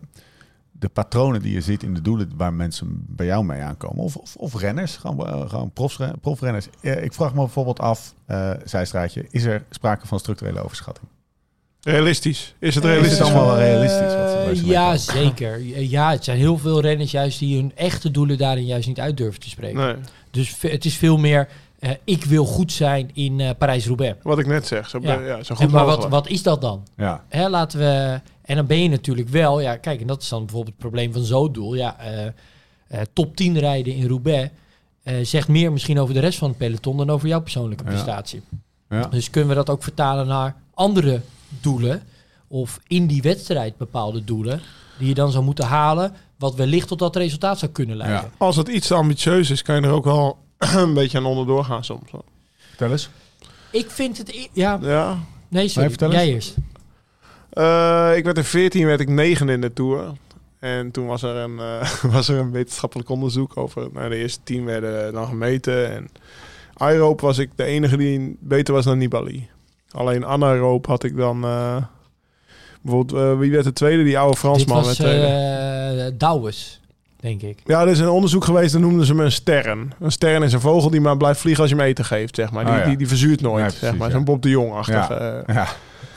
[0.82, 4.04] de patronen die je ziet in de doelen waar mensen bij jou mee aankomen?
[4.04, 5.70] Of, of, of renners, gewoon, eh, gewoon
[6.20, 6.66] profrenners.
[6.80, 11.06] Eh, ik vraag me bijvoorbeeld af, eh zijstraatje, is er sprake van structurele overschatting?
[11.84, 12.38] realistisch.
[12.40, 13.20] Is het Is het realistisch?
[13.20, 14.14] allemaal wel realistisch
[14.46, 15.58] wat ja, zeker.
[15.80, 19.16] Ja, het zijn heel veel renners juist die hun echte doelen daarin juist niet uit
[19.16, 19.76] durven te spreken.
[19.78, 19.94] Nee,
[20.30, 21.48] Dus het is veel meer...
[21.78, 24.16] eh, ik wil goed zijn in eh, Parijs-Roubaix.
[24.22, 24.88] wat ik net zeg.
[24.88, 25.20] Zo, Ja.
[25.20, 25.42] ja.
[25.42, 26.86] zo goed En maar wat, wat is dat dan?
[26.96, 28.20] Ja, Hè, laten we...
[28.42, 29.60] En dan ben je natuurlijk wel...
[29.60, 31.74] Ja, kijk, en dat is dan bijvoorbeeld het probleem van zo'n doel.
[31.74, 32.32] Ja, eh, eh,
[33.12, 34.50] top 10 rijden in Roubaix...
[35.02, 36.96] eh, zegt meer misschien over de rest van het peloton...
[36.96, 38.42] dan over jouw persoonlijke prestatie.
[38.88, 39.06] ja.
[39.06, 41.20] Dus kunnen we dat ook vertalen naar andere
[41.60, 42.02] doelen...
[42.48, 44.60] of in die wedstrijd bepaalde doelen...
[44.98, 46.12] die je dan zou moeten halen...
[46.38, 48.20] wat wellicht tot dat resultaat zou kunnen leiden.
[48.20, 48.30] Ja.
[48.36, 51.64] Als het iets te ambitieus is, kan je er ook wel een beetje aan onderdoor
[51.64, 52.10] gaan soms.
[52.68, 53.08] Vertel eens.
[53.70, 54.48] Ik vind het...
[54.52, 55.18] Ja, Ja.
[55.48, 55.94] nee, sorry.
[56.10, 56.54] Jij eerst.
[57.52, 60.12] Eh, ik werd in 14 werd ik negen in de Tour.
[60.58, 63.88] En toen was er een, eh, was er een wetenschappelijk onderzoek over...
[63.92, 65.92] Nou, de eerste tien werden dan gemeten.
[65.94, 66.08] En
[66.74, 69.48] aeroop was ik de enige die beter was dan Nibali.
[69.90, 71.44] Alleen anaeroop had ik dan...
[71.44, 71.76] eh,
[72.82, 74.02] bijvoorbeeld, wie werd de tweede?
[74.04, 74.76] Die oude Dit Fransman.
[74.76, 75.26] was werd tweede.
[75.26, 76.80] eh Douwes,
[77.20, 77.58] denk ik.
[77.64, 79.92] Ja, er is een onderzoek geweest, dan noemden ze hem een stern.
[80.00, 82.50] Een stern is een vogel die maar blijft vliegen als je hem eten geeft, zeg
[82.52, 82.64] maar.
[82.64, 82.84] Die, Oh ja.
[82.86, 84.08] die, die verzuurt nooit, Ja, precies, zeg maar.
[84.08, 84.14] ja.
[84.14, 85.08] Zo'n Bob de Jong-achtig.
[85.46, 85.66] Ja.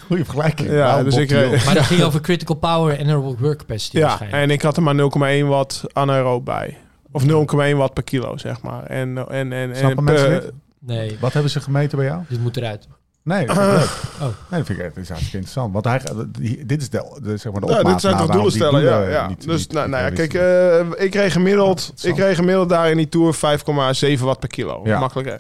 [0.06, 0.10] Eh.
[0.10, 0.70] Ja, goede vergelijking.
[0.72, 1.64] Ja, dus Bob ik de Jong.
[1.66, 4.44] Maar dat ging over critical power en aerobic work capacity Ja, waarschijnlijk.
[4.44, 4.96] en ik had er maar
[5.44, 6.78] 0,1 watt anaeroop bij.
[7.12, 8.84] Of 0,1 watt per kilo, zeg maar.
[8.84, 10.52] En, en, en, Snappen en mensen dit?
[10.80, 12.22] Nee, Wat hebben ze gemeten bij jou?
[12.30, 12.88] dit moet eruit.
[13.24, 13.90] Nee, dat vind ik leuk.
[14.20, 14.22] Oh.
[14.22, 15.74] Nee, dat vind ik echt dat is hartstikke interessant.
[15.74, 16.02] Want hij,
[16.40, 18.52] die- dit is de, de, zeg maar de Ja, opmaat dit zijn naar toch waarom
[18.52, 18.98] doelen die stellen, ja.
[18.98, 19.28] doelen ja.
[19.28, 22.90] niet- dus niet nou, nou ja, kijk, eh, ik kreeg gemiddeld, ik kreeg gemiddeld daar
[22.90, 24.82] in die Tour 5,7 watt per kilo.
[24.84, 25.00] Ja.
[25.00, 25.36] Makkelijk hè.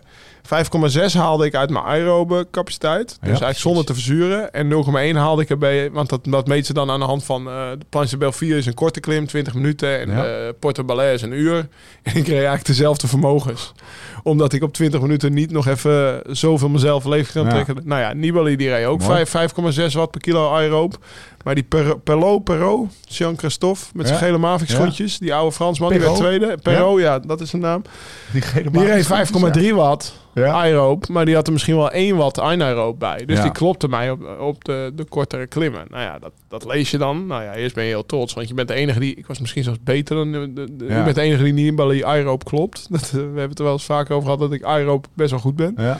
[0.45, 3.07] 5,6 haalde ik uit mijn aerobe capaciteit.
[3.19, 4.53] Dus eigenlijk zonder te verzuren.
[4.53, 4.69] En
[5.13, 7.47] 0,1 haalde ik erbij, want dat, dat meet ze dan aan de hand van...
[7.47, 9.99] eh de Planche de Belfier is een korte klim, 20 minuten.
[9.99, 10.25] En Ja.
[10.25, 11.55] eh Porto Balais is een uur.
[12.03, 13.71] En ik kreeg eigenlijk dezelfde vermogens.
[14.25, 17.49] Omdat ik op 20 minuten niet nog even zoveel mezelf leeg kan Ja.
[17.49, 17.75] trekken.
[17.83, 19.25] Nou ja, Nibali die reed ook Mooi.
[19.25, 19.51] 5
[19.89, 20.97] 5,6 watt per kilo aeroop.
[21.43, 24.25] Maar die Per- Perlo, Perro, Jean-Christophe, met zijn Ja.
[24.25, 25.17] gele Mavic schoentjes.
[25.17, 26.57] Die oude Fransman, die werd tweede.
[26.61, 27.19] Perro, ja.
[27.19, 27.81] dat is zijn naam.
[28.31, 29.13] Die, gele Die reed magische
[29.69, 30.51] 5,3 watt Ja.
[30.53, 31.07] aeroop.
[31.07, 33.25] Maar die had er misschien wel 1 watt anaeroop bij.
[33.25, 33.43] Dus Ja.
[33.43, 35.85] die klopte mij op, op de, de kortere klimmen.
[35.89, 37.27] Nou ja, dat, dat lees je dan.
[37.27, 38.33] Nou ja, eerst ben je heel trots.
[38.33, 39.15] Want je bent de enige die...
[39.15, 40.31] Ik was misschien zelfs beter dan...
[40.31, 40.97] De, de, de- Ja.
[40.97, 42.85] Je bent de enige die niet die aeroop klopt.
[42.91, 45.31] Dat, eh, we hebben het er wel eens vaker over gehad dat ik aeroop best
[45.31, 45.73] wel goed ben.
[45.77, 45.99] Ja.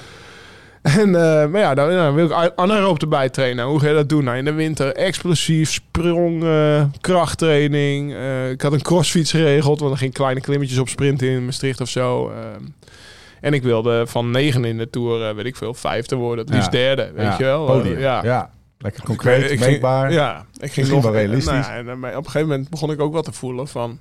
[0.81, 3.57] En, eh, maar ja, dan, dan wil ik anaeroop erbij trainen.
[3.57, 4.23] Nou, hoe ga je dat doen?
[4.23, 8.13] Nou, in de winter explosief, sprong, eh, krachttraining.
[8.13, 11.81] Eh, ik had een crossfiets geregeld, want er ging kleine klimmetjes op sprinten in Maastricht
[11.81, 12.31] of zo.
[13.41, 16.45] En ik wilde van negen in de Tour, weet ik veel, vijfde worden.
[16.45, 16.77] Het liefst Ja.
[16.77, 17.35] derde, weet Ja.
[17.37, 17.65] je wel.
[17.65, 17.99] Podium.
[17.99, 18.23] Ja.
[18.23, 18.49] ja.
[18.77, 20.11] Lekker concreet, Ik meetbaar.
[20.11, 21.67] ja, ik ging nog wel realistisch.
[21.67, 23.99] Nou en, op een gegeven moment begon ik ook wat te voelen van.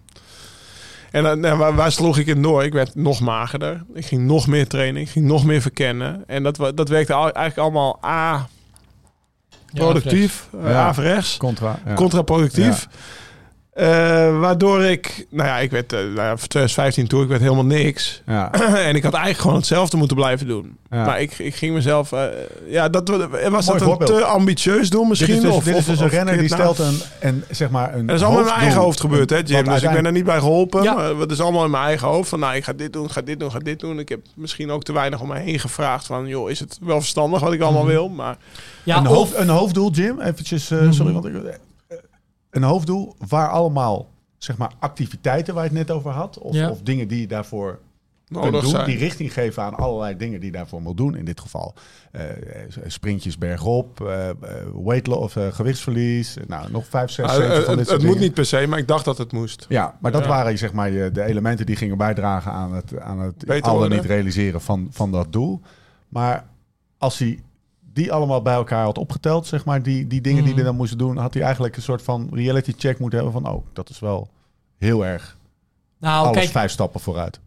[1.14, 2.64] En dan, nou, waar, waar sloeg ik in door?
[2.64, 3.84] Ik werd nog magerder.
[3.94, 5.02] Ik ging nog meer trainen.
[5.02, 6.22] Ik ging nog meer verkennen.
[6.26, 8.48] En dat, dat werkte al- eigenlijk allemaal A,
[9.74, 10.86] productief, Ja.
[10.86, 11.78] averechts, Contra.
[11.86, 11.94] Ja.
[11.94, 12.86] contraproductief.
[13.74, 13.86] Eh,
[14.40, 17.64] waardoor ik, nou ja, ik werd, eh, nou ja, voor 2015 toe, ik werd helemaal
[17.64, 18.22] niks.
[18.26, 18.52] Ja.
[18.88, 20.76] en ik had eigenlijk gewoon hetzelfde moeten blijven doen.
[20.90, 21.04] Ja.
[21.04, 22.24] Maar ik, ik ging mezelf, eh,
[22.66, 23.18] ja, dat was
[23.66, 25.34] Mooi dat een te ambitieus doel misschien?
[25.34, 27.44] Dit is dus, of, dit is of- dus een of renner die stelt een, een,
[27.50, 29.64] zeg maar een en dat is allemaal in mijn eigen hoofd gebeurd, hè, Jim?
[29.64, 30.82] Dus ik ben er niet bij geholpen.
[30.82, 30.94] Ja.
[30.94, 32.28] Maar het is allemaal in mijn eigen hoofd.
[32.28, 33.98] Van, nou, ik ga dit doen, ga dit doen, ga dit doen.
[33.98, 37.00] Ik heb misschien ook te weinig om me heen gevraagd van, joh, is het wel
[37.00, 37.90] verstandig wat ik allemaal Mhm.
[37.92, 38.08] wil?
[38.08, 38.36] Maar
[38.82, 40.20] Ja, een, of, hoofd, een hoofddoel, Jim.
[40.20, 41.40] Eventjes, eh, sorry, want ik, eh,
[42.56, 46.70] een hoofddoel waar allemaal zeg maar activiteiten waar je het net over had, of, Ja.
[46.70, 47.78] of dingen die je daarvoor
[48.28, 48.70] Nodig kunt doen.
[48.70, 48.86] zijn.
[48.86, 51.16] Die richting geven aan allerlei dingen die je daarvoor moet doen.
[51.16, 51.74] In dit geval
[52.12, 52.22] eh,
[52.86, 54.36] sprintjes bergop, eh eh,
[54.84, 56.36] weight lo- of eh, gewichtsverlies.
[56.46, 58.20] Nou, nog vijf, zes, zeven eh, van dit het soort het moet dingen.
[58.22, 59.66] niet per se, maar ik dacht dat het moest.
[59.68, 60.28] Ja, maar dat Ja.
[60.28, 63.60] waren zeg maar je- de elementen die gingen bijdragen aan het, aan het Beter al
[63.62, 63.98] dan worden.
[63.98, 65.60] niet realiseren van, van dat doel.
[66.08, 66.46] Maar
[66.98, 67.38] als hij
[67.94, 70.98] die allemaal bij elkaar had opgeteld, zeg maar, die, die dingen die hij dan moest
[70.98, 73.98] doen, had hij eigenlijk een soort van reality check moeten hebben van, oh, dat is
[73.98, 74.28] wel
[74.78, 75.36] heel erg
[75.98, 77.40] Nou, alles kijk, vijf stappen vooruit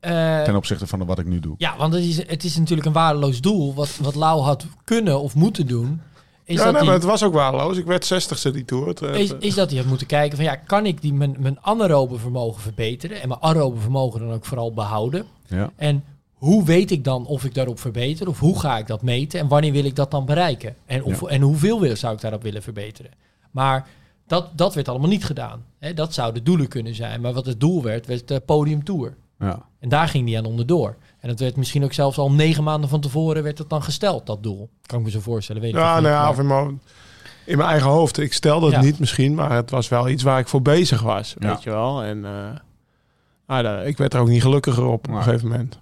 [0.00, 1.54] eh, ten opzichte van wat ik nu doe.
[1.58, 3.74] ja, want het is, het is natuurlijk een waardeloos doel.
[3.74, 6.00] Wat, wat Lau had kunnen of moeten doen,
[6.44, 7.76] is ja, dat nee, maar het was ook waardeloos.
[7.76, 8.86] Ik werd 60ste die tour.
[8.86, 11.36] Het, eh, is, is dat hij had moeten kijken van ja, kan ik die, mijn,
[11.38, 15.26] mijn anaerobe vermogen verbeteren en mijn aerobe vermogen dan ook vooral behouden?
[15.46, 15.70] Ja.
[15.76, 16.04] En
[16.42, 19.48] hoe weet ik dan of ik daarop verbeter of hoe ga ik dat meten en
[19.48, 20.76] wanneer wil ik dat dan bereiken?
[20.86, 21.26] En, of, Ja.
[21.26, 23.10] en hoeveel wil, zou ik daarop willen verbeteren?
[23.50, 23.86] Maar
[24.26, 25.64] dat, dat werd allemaal niet gedaan.
[25.78, 27.20] Hè, dat zouden doelen kunnen zijn.
[27.20, 29.14] Maar wat het doel werd, werd de podium tour.
[29.38, 29.62] Ja.
[29.78, 30.96] En daar ging hij aan onderdoor.
[31.20, 34.26] En dat werd misschien ook zelfs al negen maanden van tevoren werd het dan gesteld,
[34.26, 34.68] dat doel.
[34.86, 35.62] Kan ik me zo voorstellen.
[35.62, 36.80] Weet ja, niet, nou ja, maar- of in mijn,
[37.44, 38.18] in mijn eigen hoofd.
[38.18, 38.80] Ik stelde het Ja.
[38.80, 41.34] niet misschien, maar het was wel iets waar ik voor bezig was.
[41.38, 42.02] Weet je wel.
[42.02, 42.24] En
[43.46, 45.78] ah, ik werd er ook niet gelukkiger op op een gegeven moment.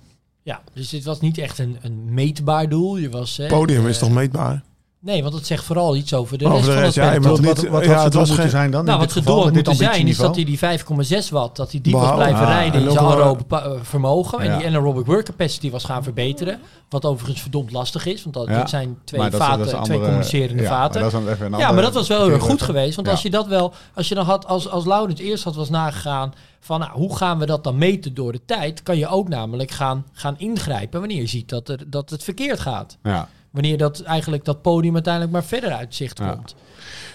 [0.50, 2.96] Ja, dus dit was niet echt een, een meetbaar doel.
[2.96, 4.62] Je was, hè, Podium eh, is toch meetbaar?
[5.02, 7.70] Nee, want het zegt vooral iets over de Over rest de van het ja, peloton.
[7.70, 8.84] Wat, ja, het was moeten geen- zijn dan?
[8.84, 11.70] Nou, wat dit doel had dit moeten zijn, is dat hij die 5,6 watt, dat
[11.70, 14.38] hij die was blijven Ah, rijden en in zijn aerobe eh, vermogen.
[14.40, 16.60] En die anaerobic work capacity was gaan verbeteren.
[16.88, 18.58] Wat overigens verdomd lastig is, want dat, Ja.
[18.58, 21.00] dat zijn twee Maar dat is- dat vaten, is twee andere- communicerende vaten.
[21.00, 22.94] Maar dat een Ja, maar dat was wel heel erg goed geweest.
[22.96, 25.70] Want als je dat wel, als je dan had, als, als Laurens eerst had was
[25.70, 29.28] nagegaan van nou, hoe gaan we dat dan meten door de tijd, kan je ook
[29.28, 32.96] namelijk gaan, gaan ingrijpen wanneer je ziet dat, er, dat het verkeerd gaat.
[33.02, 33.28] Ja.
[33.50, 36.32] Wanneer dat eigenlijk dat podium uiteindelijk maar verder uit zicht Ja.
[36.32, 36.54] komt.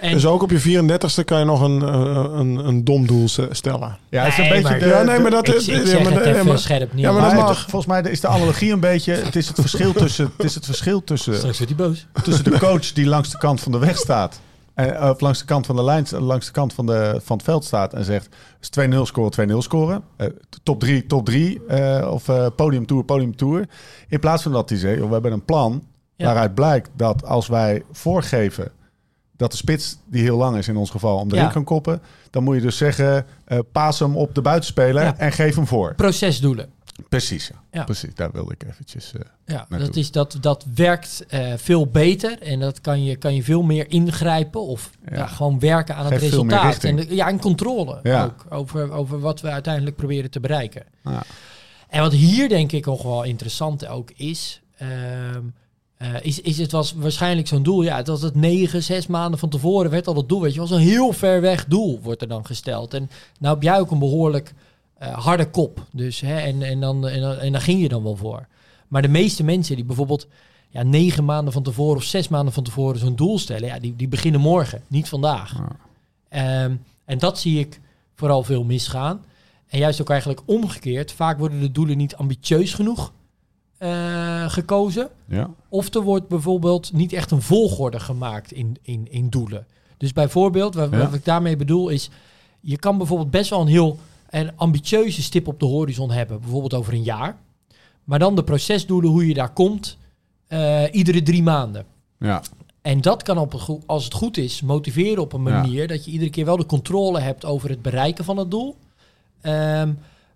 [0.02, 3.28] En, Dus ook op je 34ste kan je nog een, eh, een, een dom doel
[3.52, 3.98] stellen.
[4.10, 5.68] Ja, is een Nee, beetje maar- de, ja, nee, maar dat ik, is...
[5.68, 7.60] ik ja, maar- het even maar- scherp ja, maar Maar dat het- mag.
[7.70, 9.14] volgens mij is de analogie een beetje.
[9.14, 10.32] Het is het verschil tussen.
[10.38, 12.08] Het is het verschil tussen, Straks wordt hij boos.
[12.24, 14.40] tussen de coach die langs de kant van de weg staat.
[14.74, 17.46] En, of langs de kant van de lijn, langs de kant van, de, van het
[17.46, 20.04] veld staat en zegt: is 2-0 scoren, 2-0 scoren.
[20.18, 20.28] Eh,
[20.64, 21.62] top 3, top 3.
[22.10, 23.66] of eh podium tour, podium tour.
[24.10, 25.84] In plaats van dat hij zegt: joh, we hebben een plan.
[26.16, 26.26] Ja.
[26.26, 28.72] Waaruit blijkt dat als wij voorgeven
[29.38, 31.50] dat de spits, die heel lang is in ons geval, om erin Ja.
[31.50, 32.02] kan koppen.
[32.30, 35.18] Dan moet je dus zeggen: eh, paas hem op de buitenspeler Ja.
[35.18, 35.96] en geef hem voor.
[35.96, 36.70] Procesdoelen.
[37.10, 37.84] Precies, ja.
[37.84, 39.14] Precies, daar wilde ik eventjes...
[39.14, 39.88] eh, Ja, Naartoe.
[39.88, 43.62] dat, is, dat, dat werkt eh, veel beter en dat kan je, kan je veel
[43.62, 46.84] meer ingrijpen of gewoon werken aan het Geeft resultaat.
[46.84, 50.84] En, de- ja, en controle ook over, over wat we uiteindelijk proberen te bereiken.
[51.04, 51.24] Ja.
[51.90, 55.42] En wat hier denk ik nog wel interessant ook is, ehm,
[55.98, 59.50] eh, is, is het was waarschijnlijk zo'n doel, ja, dat het negen, zes maanden van
[59.50, 62.28] tevoren werd al dat doel, weet je, was een heel ver weg doel wordt er
[62.28, 62.94] dan gesteld.
[62.94, 64.54] En nou heb jij ook een behoorlijk
[64.98, 68.04] eh, harde kop, dus hè, en, en, dan, en, dan, en daar ging je dan
[68.04, 68.48] wel voor.
[68.88, 70.28] Maar de meeste mensen die bijvoorbeeld
[70.70, 73.96] ja, negen maanden van tevoren of zes maanden van tevoren zo'n doel stellen, ja, die,
[73.96, 75.54] die beginnen morgen, niet vandaag.
[75.54, 75.76] Ja.
[76.30, 77.80] Ehm, en dat zie ik
[78.16, 79.26] vooral veel misgaan.
[79.68, 81.12] En juist ook eigenlijk omgekeerd.
[81.12, 83.14] Vaak worden de doelen niet ambitieus genoeg
[83.78, 85.10] eh, gekozen.
[85.28, 85.50] ja.
[85.70, 89.66] Of er wordt bijvoorbeeld niet echt een volgorde gemaakt in, in, in doelen.
[89.98, 90.98] Dus bijvoorbeeld, wat, Ja.
[90.98, 92.10] wat ik daarmee bedoel is...
[92.60, 93.98] je kan bijvoorbeeld best wel een heel
[94.30, 96.40] een ambitieuze stip op de horizon hebben.
[96.40, 97.38] Bijvoorbeeld over een jaar.
[98.04, 99.98] Maar dan de procesdoelen, hoe je daar komt,
[100.48, 101.86] eh, iedere drie maanden.
[102.20, 102.42] ja.
[102.82, 105.62] En dat kan op een als het goed is motiveren op een Ja.
[105.62, 108.76] manier dat je iedere keer wel de controle hebt over het bereiken van het doel.
[109.42, 109.94] Ehm,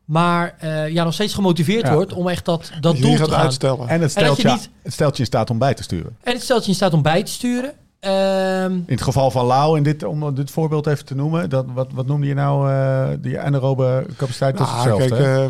[0.09, 1.93] maar eh, ja, nog steeds gemotiveerd Ja.
[1.93, 3.41] wordt om echt dat, dat je doel te gaat gaan.
[3.41, 3.87] uitstellen.
[3.87, 5.83] En het dat stelt, je je, niet- het stelt je in staat om bij te
[5.83, 6.15] sturen.
[6.23, 7.71] En het stelt je in staat om bij te sturen.
[7.99, 11.65] Ehm, In het geval van Lau, in dit, om dit voorbeeld even te noemen, dat,
[11.73, 14.57] wat, wat noemde je nou, eh, die anaerobe capaciteit?
[14.59, 15.07] Nou, hetzelfde.
[15.07, 15.47] kijk, eh,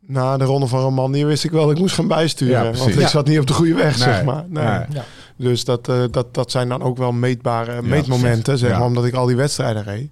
[0.00, 2.64] na de ronde van Romandie wist ik wel dat ik moest gaan bijsturen.
[2.64, 3.08] Ja, want ik Ja.
[3.08, 4.44] zat niet op de goede weg, Nee, zeg maar.
[4.48, 4.64] Nee.
[4.64, 4.72] nee.
[4.92, 5.04] ja.
[5.36, 8.78] Dus dat, eh, dat, dat zijn dan ook wel meetbare meetmomenten, zeg Ja.
[8.78, 10.10] maar, omdat ik al die wedstrijden reed.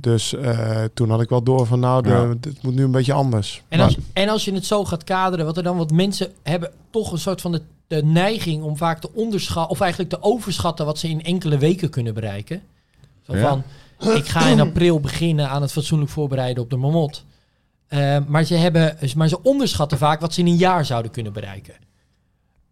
[0.00, 2.34] Dus eh, toen had ik wel door van, nou, de, Ja.
[2.62, 3.62] moet nu een beetje anders.
[3.68, 6.32] En, Maar- als, en als je het zo gaat kaderen, wat er dan wat mensen
[6.42, 10.22] hebben toch een soort van de, de neiging om vaak te onderschatten, of eigenlijk te
[10.22, 12.62] overschatten wat ze in enkele weken kunnen bereiken.
[13.22, 13.48] Zo Ja.
[13.48, 13.62] van,
[14.14, 17.24] ik ga in april beginnen aan het fatsoenlijk voorbereiden op de mamot.
[17.86, 21.32] Eh, maar, ze hebben, maar ze onderschatten vaak wat ze in een jaar zouden kunnen
[21.32, 21.74] bereiken.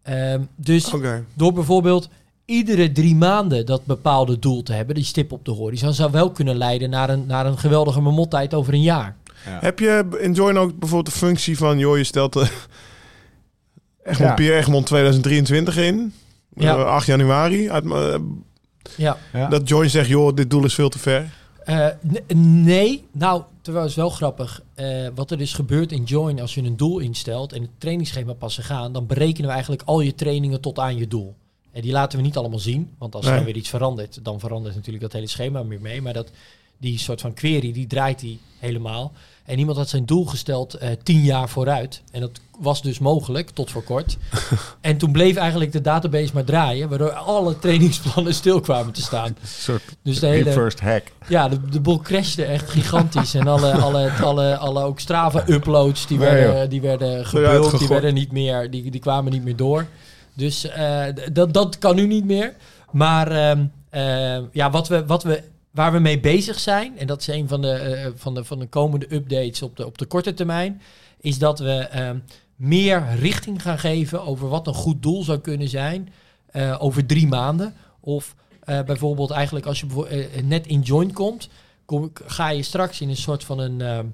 [0.01, 0.93] Ehm, dus
[1.33, 2.09] door bijvoorbeeld
[2.49, 6.31] iedere drie maanden dat bepaalde doel te hebben, die stip op de horizon, zou wel
[6.31, 9.15] kunnen leiden naar een, naar een geweldige mamottijd over een jaar.
[9.45, 9.57] Ja.
[9.61, 12.47] Heb je in Join ook bijvoorbeeld de functie van, joh, je stelt eh,
[14.03, 14.33] Egmond, Ja.
[14.33, 16.13] Pierre Egmond 2023 in,
[16.55, 16.75] Ja.
[16.77, 17.69] Eh, 8 januari.
[17.69, 18.15] Uit, eh,
[18.97, 19.17] Ja.
[19.49, 21.37] Dat Join zegt, joh, dit doel is veel te ver.
[21.65, 21.87] Eh,
[22.35, 24.61] nee, nou, terwijl het is wel grappig.
[24.75, 28.33] Eh, wat er dus gebeurt in Join als je een doel instelt en het trainingsschema
[28.33, 31.35] passen gaan, dan berekenen we eigenlijk al je trainingen tot aan je doel.
[31.71, 33.39] En die laten we niet allemaal zien, want als er Nee.
[33.39, 36.01] dan weer iets verandert, dan verandert natuurlijk dat hele schema weer mee.
[36.01, 36.29] Maar dat,
[36.77, 39.11] die soort van query, die draait die helemaal.
[39.45, 42.01] En iemand had zijn doel gesteld eh, tien jaar vooruit.
[42.11, 44.17] En dat was dus mogelijk, tot voor kort.
[44.81, 49.27] en toen bleef eigenlijk de database maar draaien, waardoor alle trainingsplannen stil kwamen te staan.
[49.41, 51.03] Een soort Dus de hele, first hack.
[51.27, 53.33] ja, de, de boel crashte echt gigantisch.
[53.33, 58.13] En alle, alle, alle, alle ook Strava-uploads, die Nee, werden, die werden gebuld, die werden
[58.13, 59.85] niet meer, die, die kwamen niet meer door.
[60.39, 62.55] Dus eh, dat, dat kan nu niet meer.
[62.91, 67.21] Maar ehm, ehm, ja, wat we, wat we, waar we mee bezig zijn, en dat
[67.21, 70.05] is een van de, eh, van de, van de komende updates op de, op de
[70.05, 70.81] korte termijn,
[71.21, 72.17] is dat we ehm,
[72.55, 76.13] meer richting gaan geven over wat een goed doel zou kunnen zijn
[76.51, 77.73] eh, over drie maanden.
[77.99, 81.49] Of eh, bijvoorbeeld eigenlijk als je eh, net in join komt,
[81.85, 84.05] kom, ga je straks in een soort van een, ehm,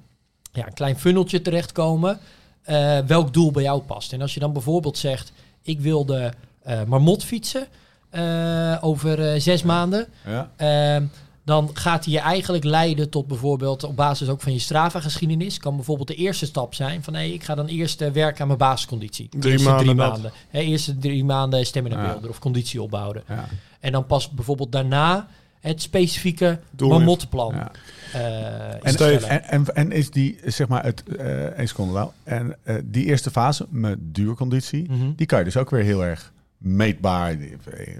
[0.52, 2.18] ja, een klein funneltje terechtkomen.
[2.62, 4.12] eh welk doel bij jou past.
[4.12, 5.32] En als je dan bijvoorbeeld zegt,
[5.66, 6.30] ik wil de
[6.62, 7.66] eh, marmot fietsen
[8.10, 10.06] eh, over eh, zes maanden.
[10.26, 10.50] Ja.
[10.56, 11.04] Ehm,
[11.44, 15.58] dan gaat hij je eigenlijk leiden tot bijvoorbeeld op basis ook van je Strava-geschiedenis.
[15.58, 18.58] Kan bijvoorbeeld de eerste stap zijn van hey, ik ga dan eerst werken aan mijn
[18.58, 19.28] basisconditie.
[19.30, 20.32] De Drie eerste maanden drie maanden.
[20.48, 22.06] Hè, eerste drie maanden stamina Ja.
[22.06, 23.22] builder of conditie opbouwen.
[23.28, 23.48] Ja.
[23.80, 25.28] En dan pas bijvoorbeeld daarna
[25.66, 27.70] het specifieke marmotplan Ja.
[28.12, 32.12] eh, En, en, en, en is die, zeg maar, het, eh één seconde wel.
[32.24, 35.10] En eh, die eerste fase met duurconditie, Mhm.
[35.16, 37.36] die kan je dus ook weer heel erg meetbaar,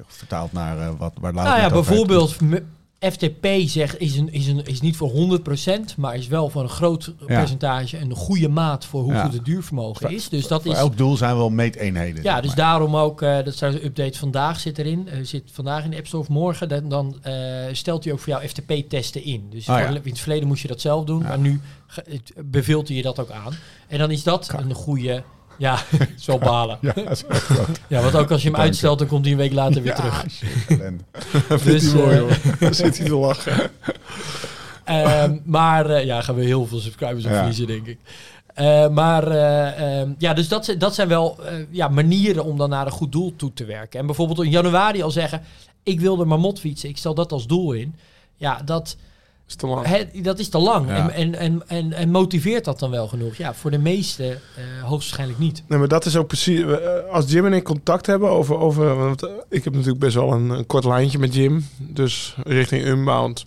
[0.06, 2.54] vertaald naar eh, wat waar Lau Nou ja, bijvoorbeeld m-
[3.12, 6.68] FTP zegt is, een, is, een, is niet voor 100%, maar is wel voor een
[6.68, 9.24] groot percentage een goede maat voor hoe Ja.
[9.24, 10.28] goed het duurvermogen is.
[10.28, 12.22] Dus dat Voor is elk doel zijn wel meeteenheden.
[12.22, 12.56] Ja, dus maar.
[12.56, 15.90] daarom ook, eh, dat is trouwens een update vandaag zit erin, eh, zit vandaag in
[15.90, 17.34] de App Store of morgen, dan, dan eh,
[17.72, 19.46] stelt hij ook voor jou FTP-testen in.
[19.50, 19.88] Dus Ah, ja.
[19.88, 21.60] in het verleden moest je dat zelf doen, maar nu
[22.44, 23.52] beveelt hij je dat ook aan.
[23.88, 25.22] En dan is dat een goede,
[25.58, 25.78] ja,
[26.16, 26.78] zo balen.
[26.80, 27.24] Ja, is.
[27.88, 29.96] Ja, want ook als je hem uitstelt, dan komt hij een week later weer Ja,
[30.00, 30.24] terug.
[31.62, 32.36] Vindt Dus, hij mooi, eh, hoor.
[32.58, 33.70] Dan zit hij te lachen.
[34.84, 37.30] Ehm, maar eh, ja, gaan we heel veel subscribers Ja.
[37.36, 37.98] verliezen, denk ik.
[38.54, 41.38] Eh, maar eh, ehm, ja, dus dat, zijn- dat zijn wel
[41.70, 44.00] ja, manieren om dan naar een goed doel toe te werken.
[44.00, 45.42] En bijvoorbeeld in januari al zeggen,
[45.82, 47.94] ik wil de marmot fietsen, ik stel dat als doel in.
[48.36, 48.96] Ja, dat,
[49.48, 50.10] Is te lang.
[50.22, 50.88] dat is te lang.
[50.88, 51.10] Ja.
[51.10, 53.34] En, en, en, en, en motiveert dat dan wel genoeg?
[53.34, 54.38] Ja, voor de meesten eh,
[54.82, 55.62] hoogstwaarschijnlijk niet.
[55.66, 56.60] Nee, maar dat is ook precies...
[56.60, 56.76] eh,
[57.10, 58.58] Als Jim en ik contact hebben over...
[58.58, 61.66] over want eh, ik heb natuurlijk best wel een, een kort lijntje met Jim.
[61.78, 63.46] Dus richting Unbound.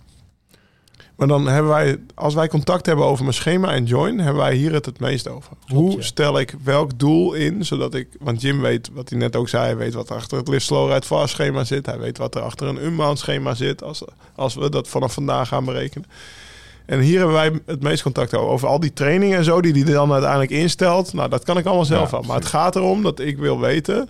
[1.20, 1.98] Maar dan hebben wij...
[2.14, 4.18] Als wij contact hebben over mijn schema en Join...
[4.18, 5.52] hebben wij hier het het meest over.
[5.66, 6.02] Klopt, Hoe ja.
[6.02, 7.64] stel ik welk doel in...
[7.64, 8.08] zodat ik...
[8.20, 9.64] Want Jim weet, wat hij net ook zei...
[9.64, 11.86] hij weet wat er achter het Live Slow Ride Fast schema zit.
[11.86, 13.82] Hij weet wat er achter een Unbound schema zit...
[13.82, 14.04] als,
[14.34, 16.08] als we dat vanaf vandaag gaan berekenen.
[16.86, 18.50] En hier hebben wij het meest contact over.
[18.50, 21.12] Over al die trainingen en zo die hij dan uiteindelijk instelt.
[21.12, 22.22] Nou, dat kan ik allemaal zelf Ja, wel.
[22.26, 24.08] Maar het gaat erom dat ik wil weten...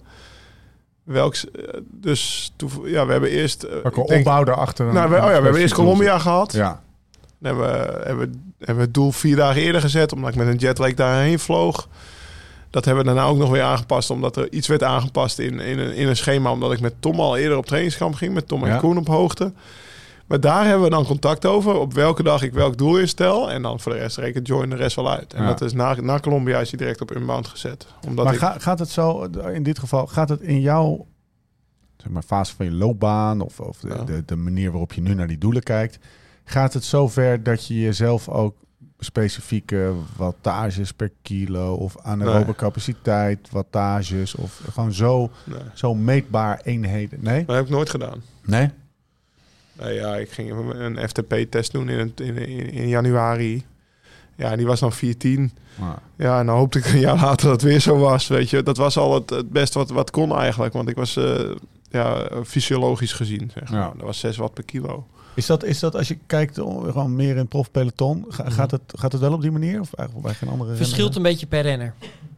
[1.03, 2.53] Welk, eh, dus
[2.85, 3.62] ja, we hebben eerst...
[3.62, 4.92] eh, Welke opbouw daarachter?
[4.92, 6.53] nou, we, oh ja, we hebben eerst Colombia gehad.
[6.53, 6.83] Ja,
[7.40, 10.46] Dan hebben we, hebben, hebben we het doel vier dagen eerder gezet, omdat ik met
[10.46, 11.88] een jetlag daarheen vloog.
[12.70, 15.79] Dat hebben we daarna ook nog weer aangepast, omdat er iets werd aangepast in, in,
[15.79, 18.64] een, in een schema, omdat ik met Tom al eerder op trainingskamp ging, met Tom
[18.64, 18.79] en Ja.
[18.79, 19.53] Koen op hoogte.
[20.26, 23.50] Maar daar hebben we dan contact over, op welke dag ik welk doel instel.
[23.50, 25.33] En dan voor de rest rekent Join de rest wel uit.
[25.35, 25.48] En Ja.
[25.48, 27.87] dat is na, na Colombia is hij direct op inbound gezet.
[28.07, 31.07] Omdat maar ik, ga- gaat het zo, in dit geval, gaat het in jouw
[31.96, 34.05] zeg maar, fase van je loopbaan of, of de, Ja.
[34.05, 35.98] de, de manier waarop je nu naar die doelen kijkt,
[36.44, 38.55] gaat het zover dat je jezelf ook
[38.98, 42.55] specifieke wattages per kilo of anaerobe Nee.
[42.55, 47.18] capaciteit, wattages of gewoon zo, nee, zo meetbaar eenheden?
[47.22, 47.44] Nee?
[47.44, 48.22] dat heb ik nooit gedaan.
[48.44, 48.68] Nee?
[49.72, 53.64] Nee, ja, ik ging een FTP-test doen in, in, in, in januari.
[54.37, 55.53] Ja, en die was dan 410.
[55.81, 58.50] Ah, Ja, en dan hoopte ik een jaar later dat het weer zo was, weet
[58.50, 58.62] je.
[58.62, 60.72] Dat was al het, het beste wat, wat kon eigenlijk.
[60.72, 61.50] Want ik was eh,
[61.90, 63.81] ja, fysiologisch gezien, zeg maar.
[63.81, 63.92] Ja.
[63.96, 65.07] Dat was 6 watt per kilo.
[65.35, 68.53] Is dat, is dat als je kijkt gewoon meer in het profpeloton, ga- Mhm.
[68.53, 69.81] gaat, het, gaat het wel op die manier?
[69.81, 71.16] Of eigenlijk bij geen andere Verschilt renner?
[71.16, 71.95] een beetje per renner.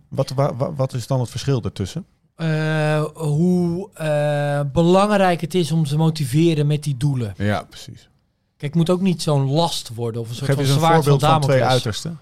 [0.09, 2.05] Wat, wa- wa- wat is dan het verschil ertussen?
[2.37, 7.35] Eh, hoe eh, belangrijk het is om te motiveren met die doelen.
[7.37, 8.09] Ja, precies.
[8.57, 10.81] Kijk, het moet ook niet zo'n last worden of een soort Geef van eens een
[10.81, 12.19] voorbeeld van van twee uitersten.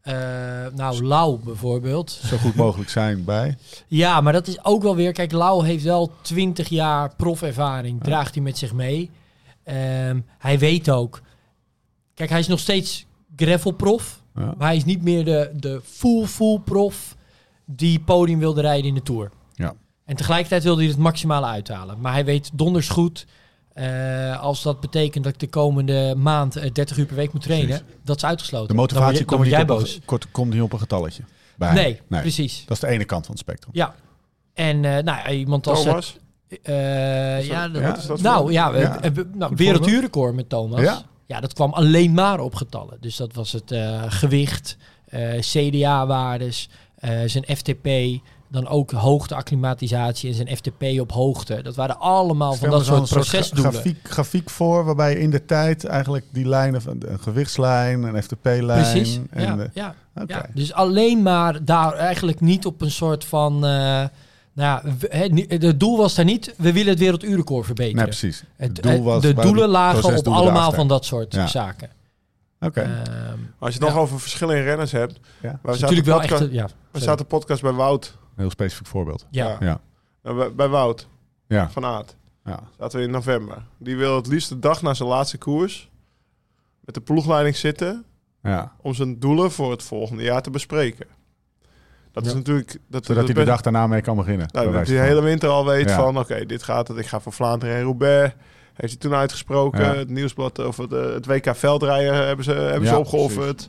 [0.00, 0.14] Eh,
[0.74, 2.10] nou, Lau bijvoorbeeld.
[2.10, 3.56] Zo goed mogelijk zijn bij.
[3.86, 5.12] Ja, maar dat is ook wel weer...
[5.12, 8.02] Kijk, Lau heeft wel 20 jaar profervaring.
[8.02, 9.10] Draagt hij met zich mee.
[9.64, 11.22] Ehm, hij weet ook...
[12.14, 14.22] Kijk, hij is nog steeds gravelprof.
[14.34, 14.54] Ja.
[14.56, 17.16] Maar hij is niet meer de, de full, full prof
[17.64, 19.30] die podium wilde rijden in de Tour.
[19.54, 19.74] Ja.
[20.04, 22.00] En tegelijkertijd wilde hij het maximale uithalen.
[22.00, 23.26] Maar hij weet donders goed
[23.74, 27.42] eh, als dat betekent dat ik de komende maand eh, 30 uur per week moet
[27.42, 28.68] trainen, dat is uitgesloten.
[28.68, 29.94] De motivatie komt, niet op boos.
[29.94, 31.22] een, kort, komt niet op een getalletje.
[31.56, 32.62] Bij Nee, precies.
[32.66, 33.70] Dat is de ene kant van het spectrum.
[33.74, 33.94] Ja.
[34.52, 35.82] En eh, nou, iemand als...
[35.82, 36.16] Thomas?
[36.48, 38.98] Dat- ja, dat- ja, Wat is dat nou ja, we- Ja.
[39.00, 40.80] we- we- nou, werelduurrecord met Thomas.
[40.80, 41.02] Ja.
[41.26, 41.40] Ja.
[41.40, 42.96] dat kwam alleen maar op getallen.
[43.00, 44.76] Dus dat was het eh, gewicht,
[45.08, 46.68] eh, CDA-waardes,
[47.26, 47.88] zijn FTP,
[48.48, 51.62] dan ook hoogte-acclimatisatie en zijn FTP op hoogte.
[51.62, 53.72] Dat waren allemaal van dat soort procesdoelen.
[53.72, 58.22] grafiek, grafiek voor, waarbij je in de tijd eigenlijk die lijnen, van een gewichtslijn, een
[58.22, 58.90] FTP-lijn.
[58.92, 59.94] Precies, En, ja,
[60.26, 60.46] ja.
[60.54, 63.64] Dus alleen maar daar eigenlijk niet op een soort van...
[64.54, 64.88] nou,
[65.48, 67.96] het doel was daar niet, we willen het werelduurrecord verbeteren.
[67.96, 68.44] Nee, precies.
[68.56, 70.74] Het, doel was de doelen lagen op allemaal erachter.
[70.74, 71.46] van dat soort Ja.
[71.46, 71.90] zaken.
[72.60, 72.80] Oké.
[72.80, 75.20] Ehm, Als je het nog over verschillen in renners hebt.
[75.42, 75.50] Ja.
[75.62, 76.52] We zaten, natuurlijk wel podcast, echt...
[76.52, 78.16] Ja, we zaten podcast bij Wout.
[78.20, 79.26] Een heel specifiek voorbeeld.
[79.30, 79.56] ja.
[79.60, 79.80] Ja.
[80.22, 80.34] Ja.
[80.34, 81.06] Bij- Bij Wout
[81.48, 81.70] Ja.
[81.70, 82.16] van Aert.
[82.44, 82.60] ja.
[82.78, 83.62] Zaten we in november.
[83.78, 85.90] Die wil het liefst de dag na zijn laatste koers
[86.80, 88.04] met de ploegleiding zitten
[88.42, 88.72] ja.
[88.80, 91.06] om zijn doelen voor het volgende jaar te bespreken.
[92.14, 92.68] Dat is natuurlijk...
[92.88, 94.46] Dat, Zodat dat hij de dag daarna mee kan beginnen.
[94.52, 95.96] Nou, dat hij de hele winter al weet Ja.
[95.96, 96.18] van...
[96.18, 96.96] Oké, dit gaat het.
[96.96, 98.34] Ik ga voor Vlaanderen en Roubaix.
[98.74, 99.84] Heeft hij toen uitgesproken.
[99.84, 99.94] Ja.
[99.94, 103.68] Het nieuwsblad over de, het WK veldrijden hebben ze, hebben ze opgeofferd.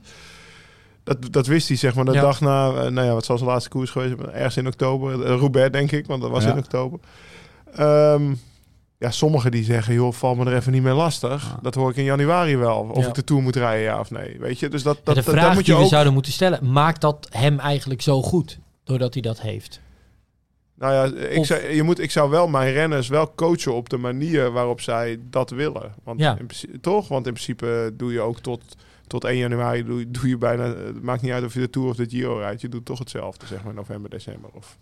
[1.03, 2.21] Dat, dat wist hij, zeg maar, de Ja.
[2.21, 2.67] dag na...
[2.67, 4.13] eh, nou ja, wat zal zijn laatste koers geweest?
[4.34, 5.23] Ergens in oktober.
[5.25, 6.51] Eh, Roubaix, denk ik, want dat was Ja.
[6.51, 6.99] in oktober.
[7.75, 8.34] Ehm,
[8.99, 11.43] ja, sommigen die zeggen, joh, val me er even niet meer lastig.
[11.43, 11.60] Ja.
[11.62, 12.89] Dat hoor ik in januari wel.
[12.93, 13.08] Of Ja.
[13.08, 14.36] ik de Tour moet rijden, ja of nee.
[14.39, 15.89] Weet je, dus dat, dat, de dat, dat vraag moet je die we ook...
[15.89, 18.60] zouden moeten stellen, maakt dat hem eigenlijk zo goed?
[18.84, 19.79] Doordat hij dat heeft.
[20.77, 23.89] Nou ja, ik, Of- zou, je moet, ik zou wel mijn renners wel coachen op
[23.89, 25.93] de manier waarop zij dat willen.
[26.03, 26.38] Want Ja.
[26.39, 27.08] in toch?
[27.08, 28.62] Want in principe doe je ook tot,
[29.08, 30.63] tot 1 januari doe, doe je bijna.
[30.63, 32.62] Het maakt niet uit of je de Tour of de Giro rijdt.
[32.62, 34.49] Je doet toch hetzelfde, zeg maar november, december.
[34.53, 34.77] Of,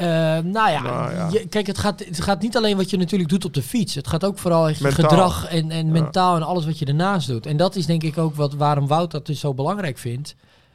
[0.00, 0.06] Eh,
[0.38, 1.28] nou ja, Nou ja.
[1.32, 3.94] je- kijk, het gaat, het gaat niet alleen wat je natuurlijk doet op de fiets.
[3.94, 5.08] Het gaat ook vooral echt Mentaal.
[5.08, 5.92] gedrag en, en Ja.
[5.92, 7.46] mentaal en alles wat je ernaast doet.
[7.46, 10.34] En dat is denk ik ook wat, waarom Wout dat dus zo belangrijk vindt.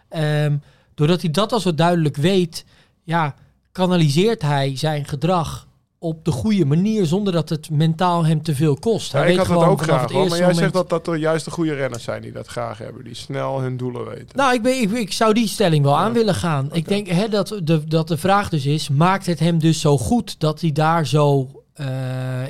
[0.09, 0.57] Ehm,
[0.95, 2.65] doordat hij dat al zo duidelijk weet,
[3.03, 3.33] ja,
[3.71, 5.64] kanaliseert hij zijn gedrag
[6.05, 9.11] op de goede manier zonder dat het mentaal hem te veel kost.
[9.11, 10.11] Hij Ja, ik had dat ook graag.
[10.11, 10.57] hoor, Maar jij moment...
[10.57, 13.03] zegt dat dat er juist de goede renners zijn die dat graag hebben.
[13.03, 14.27] Die snel hun doelen weten.
[14.33, 16.69] Nou, ik, ben, ik, ik zou die stelling wel aan willen gaan.
[16.71, 19.97] Ik denk hè, dat, de, dat de vraag dus is: maakt het hem dus zo
[19.97, 21.49] goed dat hij daar zo.
[21.73, 21.85] eh,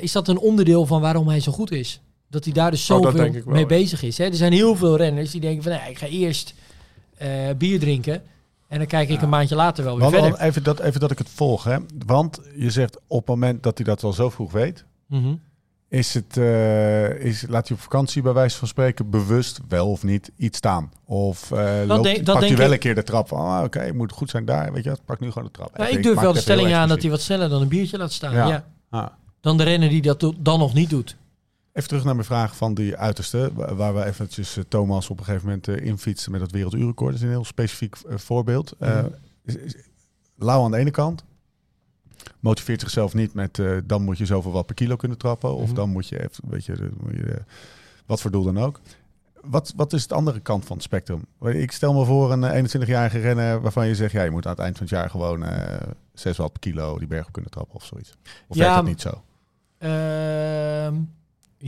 [0.02, 2.00] is dat een onderdeel van waarom hij zo goed is?
[2.30, 4.18] Dat hij daar dus Oh, zoveel wel, mee bezig is.
[4.18, 4.24] Hè?
[4.24, 6.54] Er zijn heel veel renners die denken van nee, ik ga eerst
[7.16, 8.22] eh, bier drinken.
[8.68, 9.22] En dan kijk ik Ja.
[9.22, 10.40] een maandje later wel weer Want verder.
[10.40, 11.64] even dat, even dat ik het volg.
[11.64, 11.76] Hè.
[12.06, 14.84] Want je zegt op het moment dat hij dat al zo vroeg weet...
[15.06, 15.34] Mhm.
[15.88, 20.02] Is het, eh, is, laat hij op vakantie bij wijze van spreken bewust wel of
[20.02, 20.90] niet iets staan?
[21.04, 23.64] Of eh loopt, denk- pakt hij denk wel ik- een keer de trap van, ah,
[23.64, 24.72] oké, ik moet goed zijn daar.
[24.72, 25.78] Weet je pak nu gewoon de trap.
[25.88, 28.32] Ik durf wel de stelling aan dat hij wat sneller dan een biertje laat staan.
[28.34, 28.46] Ja.
[28.48, 28.64] Ja.
[28.90, 29.06] Ah.
[29.40, 31.16] Dan de renner die dat dan nog niet doet.
[31.76, 35.18] Even terug naar mijn vraag van die uiterste, wa- waar we eventjes eh, Thomas op
[35.18, 37.10] een gegeven moment uh, infietsen met dat werelduurrecord.
[37.12, 38.72] Dat is een heel specifiek eh, voorbeeld.
[38.78, 39.06] Eh, Mhm.
[39.44, 39.74] is- is-
[40.36, 41.24] Lau aan de ene kant
[42.40, 45.54] motiveert zichzelf niet met eh, dan moet je zoveel wat per kilo kunnen trappen.
[45.54, 45.74] Of Mhm.
[45.74, 47.42] dan moet je, even, weet je, moet je
[48.06, 48.80] wat voor doel dan ook.
[49.42, 51.24] Wat, wat is de andere kant van het spectrum?
[51.42, 54.52] Ik stel me voor een eh, 21-jarige renner waarvan je zegt, ja, je moet aan
[54.52, 57.50] het eind van het jaar gewoon eh 6 watt per kilo die berg op kunnen
[57.50, 58.14] trappen of zoiets.
[58.48, 59.22] Of Ja, werkt dat niet zo?
[59.78, 60.94] Ehm,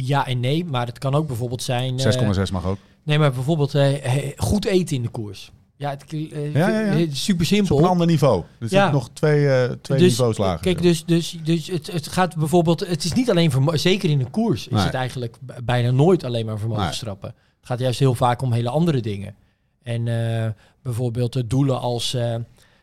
[0.07, 1.99] ja en nee, maar het kan ook bijvoorbeeld zijn...
[1.99, 2.79] eh, 6,6 mag ook.
[3.03, 5.51] Nee, maar bijvoorbeeld eh, he- goed eten in de koers.
[5.77, 6.87] Ja, het, eh, Ja, ja, ja.
[6.87, 7.79] het is super is op simpel.
[7.79, 8.43] een ander niveau.
[8.61, 8.91] Er Ja.
[8.91, 10.61] nog twee, eh, twee Dus, niveaus lager.
[10.61, 12.81] Kijk, dus, dus, dus het, het gaat bijvoorbeeld...
[12.87, 14.85] Het is niet alleen vermo- Zeker in een koers is Nee.
[14.85, 17.29] het eigenlijk bijna nooit alleen maar vermogenstrappen.
[17.29, 19.35] Het gaat juist heel vaak om hele andere dingen.
[19.83, 20.51] En eh,
[20.83, 22.35] bijvoorbeeld de doelen als eh,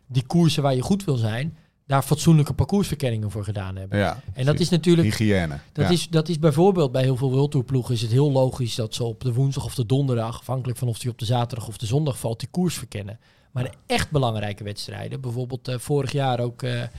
[0.08, 1.58] die koersen waar je goed wil zijn...
[1.88, 3.98] daar fatsoenlijke parcoursverkenningen voor gedaan hebben.
[3.98, 5.08] ja, En dat is natuurlijk...
[5.08, 5.58] hygiëne.
[5.74, 5.92] Dat, ja.
[5.92, 8.96] is, dat is bijvoorbeeld bij heel veel World Tour ploegen is het heel logisch dat
[8.96, 11.78] ze op de woensdag of de donderdag, afhankelijk van of die op de zaterdag of
[11.78, 13.20] de zondag valt, die koers verkennen.
[13.52, 16.90] Maar de echt belangrijke wedstrijden, bijvoorbeeld eh, vorig jaar ook eh, eh,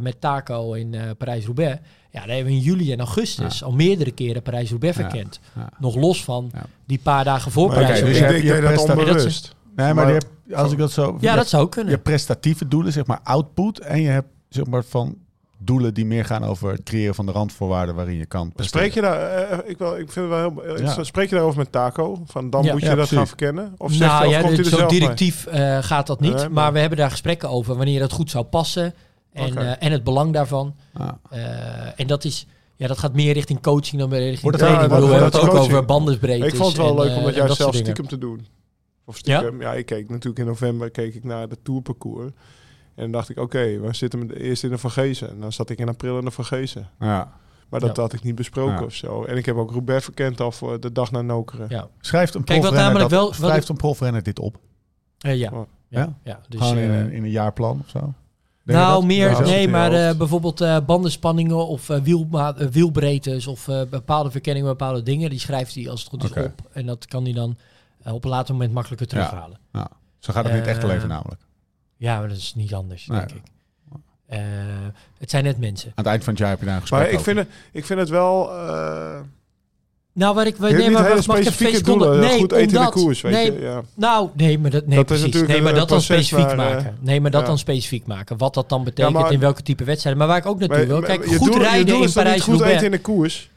[0.00, 4.10] met Taco in eh, Parijs-Roubaix, ja, daar hebben we in juli en augustus al meerdere
[4.10, 5.40] keren Parijs-Roubaix verkend.
[5.56, 5.68] Ja.
[5.78, 6.66] Nog los van Ja.
[6.86, 8.36] die paar dagen voor dus Parijs-Roubaix.
[8.42, 9.54] je je dat presta- onbewust.
[9.84, 11.16] Nee, maar, Maar- je hebt, als ik dat zo...
[11.20, 11.92] ja, je dat zou Je kunnen.
[11.92, 13.78] hebt prestatieve doelen, zeg maar output.
[13.78, 15.16] En je hebt zeg maar van
[15.58, 18.90] doelen die meer gaan over het creëren van de randvoorwaarden waarin je kan presteren.
[18.90, 21.04] Spreek je daar, eh, ik, wel, ik vind het wel heel Ja.
[21.04, 22.22] Spreek je daarover met Taco?
[22.26, 22.72] Van dan Ja.
[22.72, 23.16] moet je Ja, dat precies.
[23.16, 23.74] gaan verkennen?
[23.78, 25.00] Of, zegt, nou of ja, komt hij er zo zelf mee?
[25.00, 26.30] directief eh, gaat dat niet.
[26.34, 26.72] Nee, maar- maar...
[26.72, 28.94] we hebben daar gesprekken over wanneer dat goed zou passen.
[29.32, 30.74] En, eh, en het belang daarvan.
[31.30, 31.40] Eh,
[31.96, 32.46] en dat is,
[32.76, 34.82] ja, dat gaat meer richting coaching dan meer richting Wordt training.
[34.86, 35.86] ja, Ik bedoel, we dat- hebben het ook over coaching.
[35.86, 36.46] bandensbreedte.
[36.46, 38.46] Ik vond het wel leuk om dat jij juist zelf stiekem te doen.
[39.08, 39.60] Of stiekem.
[39.60, 39.74] Ja?
[39.74, 42.30] ik keek natuurlijk in november keek ik naar de tourparcours.
[42.94, 45.30] En dan dacht ik, oké, we zitten met, eerst in de Van Gezen.
[45.30, 46.88] En dan zat ik in april in de Van Gezen.
[47.00, 47.32] Ja.
[47.68, 48.02] Maar dat Ja.
[48.02, 48.82] had ik niet besproken Ja.
[48.84, 49.24] of zo.
[49.24, 51.66] En ik heb ook Roubaix verkend al voor de dag na Nokeren.
[51.68, 54.56] Ja, Schrijft een Kijk, wat profrenner namelijk dat- wel- schrijft ik- een profrenner dit op?
[55.18, 55.50] Eh, ja.
[55.52, 55.66] Oh.
[55.88, 55.98] ja.
[56.00, 56.18] Ja?
[56.24, 56.40] ja.
[56.48, 57.98] Dus, Gewoon in, eh, een, in een jaarplan of zo?
[58.64, 63.68] Denk nou, meer, Ja, nee, maar eh, bijvoorbeeld eh, bandenspanningen of eh, wielma- wielbreedtes of
[63.68, 66.68] eh, bepaalde verkenningen, bepaalde dingen, die schrijft hij als het goed is op.
[66.72, 67.56] En dat kan hij dan
[68.04, 69.58] op een later moment makkelijker terughalen.
[69.72, 69.88] Ja.
[70.18, 71.40] Zo gaat het in het echte Eh, leven namelijk.
[71.96, 73.18] Ja, maar dat is niet anders, Nee.
[73.18, 73.42] denk ik.
[74.26, 74.38] Eh,
[75.18, 75.88] het zijn net mensen.
[75.88, 77.32] Aan het eind van het jaar heb je daar een gesprek Maar ik over.
[77.34, 78.52] vind, het, ik vind het wel...
[78.52, 79.20] eh
[80.12, 80.58] Nou, waar ik...
[80.58, 82.08] nee, niet maar hele wacht, mag ik even twee specifieke seconden?
[82.10, 82.28] doelen.
[82.30, 83.60] Nee, goed eten in de koers, weet nee, je.
[83.60, 83.82] Ja.
[83.94, 85.24] Nou, nee, maar dat, nee, Dat is precies.
[85.24, 86.98] natuurlijk Nee, maar dat dan specifiek waar, eh, maken.
[87.00, 87.46] Nee, maar dat ja.
[87.46, 88.36] dan specifiek maken.
[88.36, 90.18] Wat dat dan betekent, maar- in welke type wedstrijden.
[90.20, 91.00] Maar waar ik ook naartoe wil.
[91.00, 93.50] Kijk, goed doel- je rijden in is niet goed eten in de koers?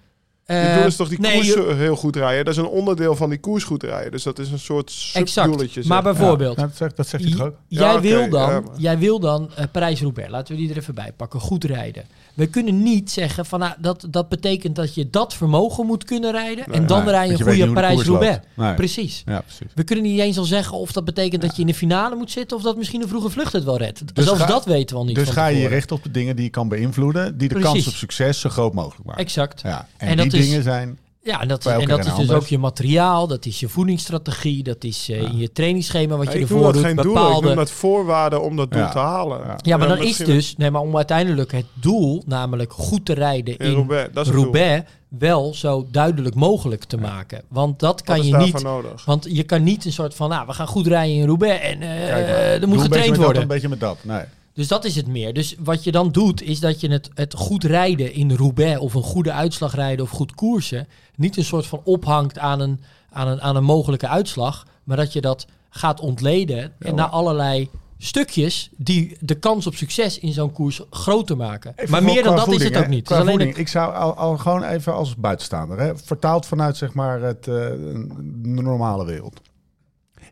[0.56, 2.46] Je doel is toch die nee, koers je- heel goed rijden?
[2.46, 4.12] Dat is een onderdeel van die koers goed rijden.
[4.12, 5.66] Dus dat is een soort subdoeletje.
[5.66, 5.88] Exact.
[5.88, 7.56] Maar bijvoorbeeld, Ja, dat zegt, dat zegt hij toch ook?
[7.68, 10.70] J- Ja, Jij, wil dan, ja, maar- jij wil dan eh, Parijs-Roubaix, laten we die
[10.72, 12.04] er even bij pakken, goed rijden.
[12.42, 16.32] We kunnen niet zeggen van nou, dat, dat betekent dat je dat vermogen moet kunnen
[16.32, 18.40] rijden en dan rij je een goede Parijs-Roubaix.
[18.76, 19.24] Precies.
[19.26, 19.68] Ja, precies.
[19.76, 22.32] We kunnen niet eens al zeggen of dat betekent dat je in de finale moet
[22.32, 24.16] zitten of dat misschien een vroege vlucht het wel redt.
[24.16, 26.36] Dus Zelfs ga- dat weten we al niet Dus ga je richten op de dingen
[26.36, 27.72] die je kan beïnvloeden, die de Precies.
[27.74, 29.22] kans op succes zo groot mogelijk maken.
[29.22, 29.62] Exact.
[29.62, 29.88] Ja.
[29.98, 30.98] En, En die dat is- dingen zijn...
[31.24, 32.32] Ja, en dat, is, en dat is dus anders.
[32.32, 36.32] ook je materiaal, dat is je voedingsstrategie, dat is eh, in je trainingsschema wat Ja,
[36.34, 36.92] je ik noem ervoor dat doet.
[36.92, 37.48] geen doel, ik bepaalde...
[37.48, 38.90] noem dat voorwaarden om dat doel Ja.
[38.92, 39.40] te halen.
[39.46, 39.56] Ja.
[39.62, 43.58] Ja, maar dan is dus, nee, maar om uiteindelijk het doel, namelijk goed te rijden
[43.58, 44.44] In in Roubaix, dat is het doel.
[44.44, 47.42] Roubaix, wel zo duidelijk mogelijk te maken.
[47.48, 48.64] Want dat Wat kan is je niet.
[48.64, 49.06] nodig?
[49.06, 51.82] Want je kan niet een soort van, nou, we gaan goed rijden in Roubaix en
[51.82, 53.42] eh, Kijk er moet een beetje getraind met dat, worden.
[53.42, 53.98] Een beetje met dat.
[54.02, 54.22] Nee.
[54.54, 55.34] Dus dat is het meer.
[55.34, 58.94] Dus wat je dan doet, is dat je het, het goed rijden in Roubaix of
[58.94, 63.28] een goede uitslag rijden of goed koersen, niet een soort van ophangt aan een, aan
[63.28, 68.70] een, aan een mogelijke uitslag, maar dat je dat gaat ontleden en naar allerlei stukjes
[68.78, 71.74] die de kans op succes in zo'n koers groter maken.
[71.76, 72.90] Even maar meer dan dat is het ook hè.
[72.90, 73.12] niet.
[73.12, 77.48] Alleen ik zou al, al gewoon even als buitenstaander, hè, vertaald vanuit zeg maar het,
[77.48, 79.42] eh, de normale wereld.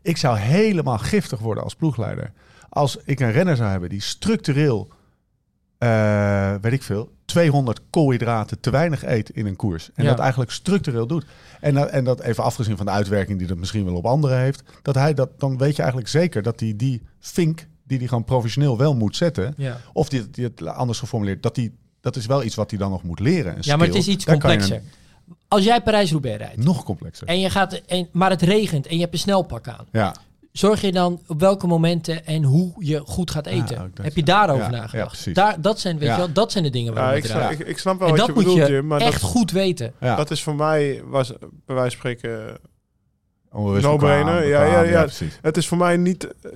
[0.02, 2.32] Ik zou helemaal giftig worden als ploegleider.
[2.72, 4.88] Als ik een renner zou hebben die structureel,
[5.78, 9.90] eh, weet ik veel, 200 koolhydraten te weinig eet in een koers.
[9.94, 10.10] En Ja.
[10.10, 11.24] dat eigenlijk structureel doet.
[11.60, 14.38] En, dat- en dat even afgezien van de uitwerking die dat misschien wel op anderen
[14.38, 14.62] heeft.
[14.82, 18.24] Dat hij dat, dan weet je eigenlijk zeker dat hij die vink, die hij gewoon
[18.24, 19.54] professioneel wel moet zetten.
[19.56, 19.76] Ja.
[19.92, 22.90] Of die, die het anders geformuleerd, dat, die, dat is wel iets wat hij dan
[22.90, 23.52] nog moet leren.
[23.52, 24.82] een ja, maar het is iets complexer.
[25.48, 27.26] Als jij Parijs-Roubaix rijdt nog complexer.
[27.26, 30.14] en je gaat, en, maar het regent en je hebt een snelpak aan, Ja,
[30.52, 33.80] zorg je dan op welke momenten en hoe je goed gaat eten?
[33.82, 34.26] ook dat, Heb je ja.
[34.26, 35.08] daarover Ja, ja, nagedacht?
[35.08, 35.34] precies.
[35.34, 36.14] Daar, dat, zijn, weet Ja.
[36.14, 38.16] je wel, dat zijn de dingen waar Ja, we ik, ik, ik snap wel En
[38.16, 38.86] wat dat je moet bedoelt, je Jim.
[38.86, 39.92] Maar echt dat, goed weten.
[40.00, 40.16] ja.
[40.16, 41.28] dat is voor mij, was
[41.66, 42.58] bij wijze van spreken...
[43.52, 44.24] No-brainer.
[44.40, 45.02] bekwaam, Ja, ja, ja.
[45.02, 45.38] precies.
[45.42, 46.24] Het is voor mij niet...
[46.42, 46.50] eh,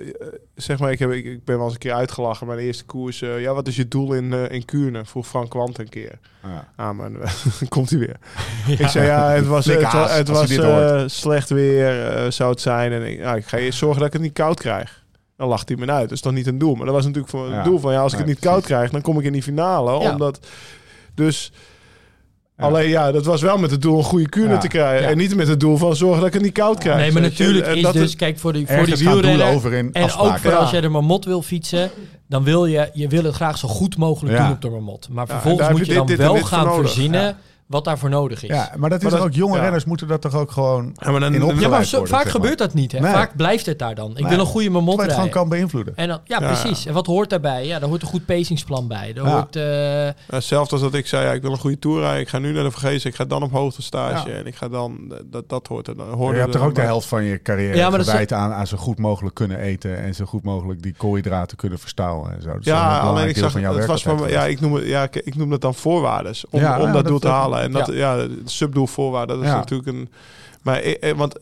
[0.54, 2.46] zeg maar, ik, heb, ik, ik ben wel eens een keer uitgelachen.
[2.46, 3.22] Mijn eerste koers.
[3.22, 5.04] eh, ja, wat is je doel in, eh, in Kuurne?
[5.04, 6.18] Vroeg Frank Kwant een keer.
[6.42, 6.68] Ja.
[6.76, 7.20] Ah, maar dan
[7.68, 8.16] komt hij weer.
[8.78, 12.92] Ik zei, ja, het was, het, Flikhaas, was eh, slecht weer, eh, zou het zijn.
[12.92, 15.02] En ik, nou, ik ga eerst zorgen dat ik het niet koud krijg.
[15.36, 16.02] Dan lacht hij me uit.
[16.02, 16.74] Dat is toch niet een doel.
[16.74, 17.54] Maar dat was natuurlijk voor Ja.
[17.54, 19.32] het doel van, ja, als ik Nee, het niet koud krijg, dan kom ik in
[19.32, 19.90] die finale.
[20.02, 20.10] Ja.
[20.12, 20.46] Omdat,
[21.14, 21.52] dus...
[22.56, 22.64] Ja.
[22.64, 24.58] Alleen ja, dat was wel met het doel een goede Kuurne Ja.
[24.58, 25.02] te krijgen.
[25.02, 25.10] Ja.
[25.10, 26.98] En niet met het doel van zorgen dat ik het niet koud krijg.
[26.98, 29.46] Nee, maar natuurlijk En is dat dus, kijk, voor die, voor die wielrenner...
[29.46, 30.56] over in En ook voor Ja.
[30.56, 31.90] als jij de marmot wil fietsen,
[32.28, 34.44] dan wil je, je wil het graag zo goed mogelijk Ja.
[34.44, 35.08] doen op de marmot.
[35.10, 37.36] Maar en vervolgens moet je je dan dit, wel dit gaan verzinnen Ja.
[37.66, 38.48] Wat daarvoor nodig is.
[38.48, 39.62] Ja, maar dat is Maar dat- ook jonge ja.
[39.62, 42.22] renners moeten dat toch ook gewoon Ja, maar dan- in Ja, maar zo, worden, vaak
[42.24, 42.32] maar.
[42.32, 42.92] gebeurt dat niet.
[42.92, 43.00] Hè?
[43.00, 43.12] Nee.
[43.12, 44.10] Vaak blijft het daar dan.
[44.10, 44.28] Ik Nee.
[44.30, 45.32] wil een goede Terwijl je het gewoon rijden.
[45.40, 45.96] kan beïnvloeden.
[45.96, 46.46] En dan, ja, Ja.
[46.46, 46.86] precies.
[46.86, 47.66] En wat hoort daarbij?
[47.66, 49.12] Ja, daar hoort een goed pacingsplan bij.
[49.12, 49.32] Daar Ja.
[49.32, 52.20] hoort, eh, Hetzelfde als dat ik zei, ja, ik wil een goede tour rijden.
[52.20, 53.10] Ik ga nu naar de Vergezen.
[53.10, 54.28] Ik ga dan op hoogte stage.
[54.28, 54.34] Ja.
[54.36, 56.08] En ik ga dan, dat, dat hoort er dan.
[56.12, 58.76] Hoorde je hebt er toch ook de helft van je carrière gewijd aan, aan zo
[58.76, 62.56] goed mogelijk kunnen eten en zo goed mogelijk die koolhydraten kunnen verstouwen en zo.
[62.60, 65.16] Ja, alleen ik zag, van jouw het was van, ja, ik noem, het, ja, ik,
[65.16, 66.44] ik noem dat dan voorwaardes.
[66.50, 67.66] Om, dat doel te dat- halen.
[67.68, 67.94] En dat, ja.
[67.94, 70.08] ja, de subdoelvoorwaarden, dat is natuurlijk een...
[70.62, 71.34] Maar eh, want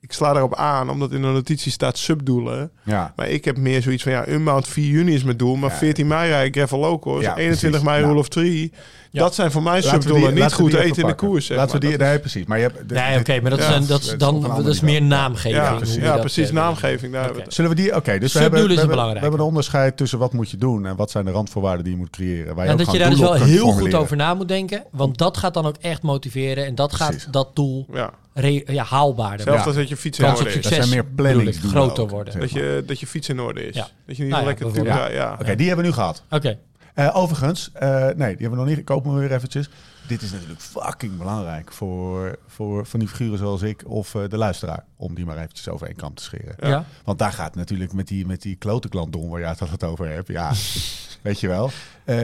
[0.00, 2.70] ik sla daarop aan, omdat in de notitie staat subdoelen.
[2.82, 5.56] Ja, Maar ik heb meer zoiets van, ja, Unbound 4 juni is mijn doel.
[5.56, 5.76] Maar Ja.
[5.76, 7.22] 14 mei rij ik Gravel Locals.
[7.22, 7.86] Ja, 21 precies.
[7.88, 8.02] mei.
[8.04, 8.72] Rule of 3.
[9.12, 9.20] Ja.
[9.20, 10.34] Dat zijn voor mij we subdoelen.
[10.34, 12.20] die- Niet we goed eten in de koers, zeg Laten we die, Dat nee, is-
[12.20, 12.46] precies.
[12.46, 14.80] Maar je hebt, nee, oké, maar dat, ja, is, een, dat, is dan, dat is
[14.80, 15.54] meer naamgeving.
[15.54, 15.74] Ja,
[16.16, 17.12] precies, ja, eh, naamgeving.
[17.12, 17.42] Daar we.
[17.48, 17.96] Zullen we die?
[17.96, 19.20] Oké, dus we hebben, we, is we belangrijke.
[19.22, 21.98] hebben een onderscheid tussen wat moet je doen en wat zijn de randvoorwaarden die je
[21.98, 22.54] moet creëren.
[22.54, 24.84] Waar je En dat je daar dus wel heel goed over na moet denken.
[24.90, 26.66] Want dat gaat dan ook echt motiveren.
[26.66, 28.10] En dat gaat dat doel Ja.
[28.34, 30.62] re- ja, haalbaarder Zelfs als dat je fiets in orde is.
[30.62, 32.40] Dat zijn meer planningsdoelen groter worden.
[32.40, 33.74] Dat je, dat je fiets in orde is.
[33.74, 33.88] Ja.
[34.06, 35.36] Dat je niet Nou ja, lekker ja, ja.
[35.40, 36.22] Oké, die hebben we nu gehad.
[36.30, 36.58] Oké.
[36.94, 38.78] Eh, overigens, eh, nee, die hebben we nog niet.
[38.78, 39.70] Ik open hem weer eventjes.
[40.06, 44.36] Dit is natuurlijk fucking belangrijk voor, voor van die figuren zoals ik of eh, de
[44.36, 44.84] luisteraar.
[44.96, 46.54] Om die maar eventjes over één kam te scheren.
[46.60, 46.84] Ja.
[47.04, 49.84] Want daar gaat natuurlijk met die, met die klote klant om waar je het altijd
[49.84, 50.28] over hebt.
[50.28, 50.52] Ja,
[51.22, 51.70] weet je wel.
[52.04, 52.16] Eh,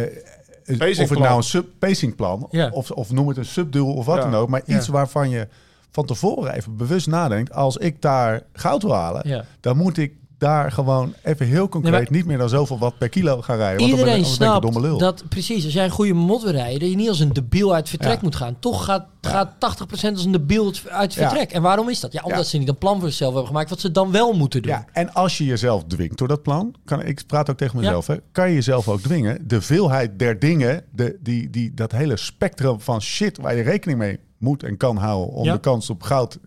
[0.69, 1.09] of Pacingplan.
[1.09, 2.69] het nou een sub-pacingplan, Ja.
[2.73, 4.23] of, of noem het een subdoel of wat Ja.
[4.23, 4.49] dan ook.
[4.49, 4.93] Maar iets Ja.
[4.93, 5.49] waarvan je
[5.91, 7.53] van tevoren even bewust nadenkt.
[7.53, 9.45] Als ik daar goud wil halen, Ja.
[9.61, 12.99] dan moet ik daar gewoon even heel concreet Nee, maar- niet meer dan zoveel watt
[12.99, 13.79] per kilo gaan rijden.
[13.79, 14.99] Want dan Iedereen een snapt domme lul.
[14.99, 17.75] dat, precies, als jij een goede mot wil rijden, dat je niet als een debiel
[17.75, 18.19] uit vertrek Ja.
[18.23, 18.57] moet gaan.
[18.61, 21.53] Toch gaat, gaat 80% als een debiel uit vertrek.
[21.53, 22.13] En waarom is dat?
[22.13, 24.63] Ja, omdat ze niet een plan voor zichzelf hebben gemaakt wat ze dan wel moeten
[24.63, 24.71] doen.
[24.73, 28.07] Ja, en als je jezelf dwingt door dat plan, kan, ik praat ook tegen mezelf,
[28.07, 29.49] hè, kan je jezelf ook dwingen.
[29.49, 33.99] De veelheid der dingen, de, die, die, dat hele spectrum van shit waar je rekening
[33.99, 35.53] mee moet en kan houden om Ja.
[35.53, 36.39] de kans op goud.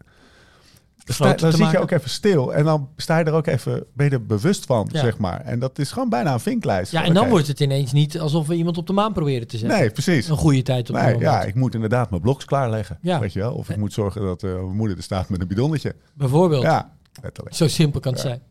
[1.17, 4.11] Dan zit je ook even stil en dan sta je er ook even, ben je
[4.11, 4.99] er bewust van, Ja.
[4.99, 5.41] zeg maar.
[5.41, 6.91] En dat is gewoon bijna een vinklijst.
[6.91, 9.57] Ja, en dan wordt het ineens niet alsof we iemand op de maan proberen te
[9.57, 9.79] zetten.
[9.79, 10.27] Nee, precies.
[10.29, 12.97] Een goede tijd op de Nee, ja, ik moet inderdaad mijn bloks klaarleggen.
[13.01, 13.19] Ja.
[13.19, 13.53] Weet je wel?
[13.53, 15.95] Of ik moet zorgen dat eh, mijn moeder er staat met een bidonnetje.
[16.13, 16.63] Bijvoorbeeld.
[16.63, 16.91] Ja,
[17.21, 17.55] letterlijk.
[17.55, 18.41] Zo simpel kan het zijn.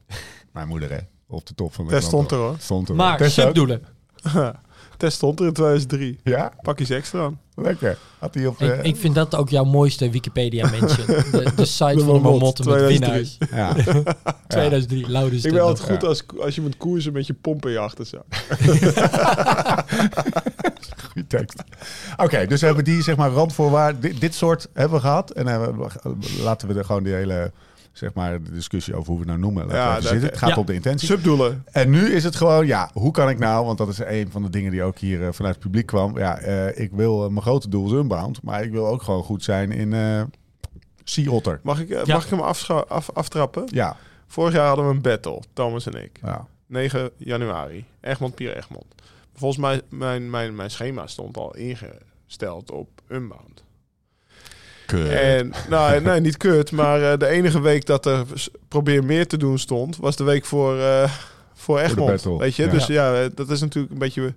[0.52, 0.98] Mijn moeder, hè.
[1.26, 2.56] Op de top van de Test stond er hoor.
[2.58, 2.94] Stond er.
[2.94, 3.82] Maar subdoelen.
[4.98, 6.18] Test stond er in 2003.
[6.24, 7.40] Ja, Pak je extra aan.
[7.54, 7.98] lekker.
[8.18, 8.82] Had hij op Ik, de...
[8.82, 11.06] ik vind dat ook jouw mooiste Wikipedia-mention.
[11.32, 12.98] De, de site De van de Marmot, Marmotten met 2003.
[12.98, 13.38] winnaars.
[13.50, 14.12] Ja.
[14.48, 15.94] 2003, Laurens Ik ben altijd Ja.
[15.94, 18.24] goed als, als je moet koersen met je pompen in je achterzak.
[21.12, 21.62] Goeie tekst.
[22.16, 24.00] Oké, dus we hebben die zeg maar randvoorwaarden.
[24.00, 25.30] Dit, dit soort hebben we gehad.
[25.30, 25.88] En we-
[26.42, 27.52] laten we er gewoon die hele
[27.98, 29.74] zeg maar de discussie over hoe we het nou noemen.
[29.74, 30.28] Ja, even dat- zitten.
[30.28, 30.56] Het gaat ja.
[30.56, 31.08] om de intentie.
[31.08, 31.64] Subdoelen.
[31.72, 34.42] En nu is het gewoon, ja, hoe kan ik nou, want dat is een van
[34.42, 36.18] de dingen die ook hier eh, vanuit het publiek kwam.
[36.18, 39.22] Ja, eh, ik wil, eh, mijn grote doel is Unbound, maar ik wil ook gewoon
[39.22, 40.22] goed zijn in eh
[41.04, 41.60] Sea Otter.
[41.62, 42.02] Mag ik, Ja.
[42.06, 42.70] mag ik hem af,
[43.14, 43.62] aftrappen?
[43.66, 43.96] Ja,
[44.26, 46.18] Vorig jaar hadden we een battle, Thomas en ik.
[46.22, 46.46] ja.
[46.66, 47.84] 9 januari.
[48.00, 48.84] Egmond, Pier Egmond.
[49.34, 53.64] Volgens mij, mijn, mijn, mijn schema stond al ingesteld op Unbound.
[55.10, 58.24] En, nou, nee, niet kut, maar eh, de enige week dat er
[58.68, 61.10] probeer meer te doen stond, was de week voor, eh
[61.54, 62.10] voor Egmond.
[62.38, 62.70] weet je, ja.
[62.70, 64.34] dus ja, eh, dat is natuurlijk een beetje.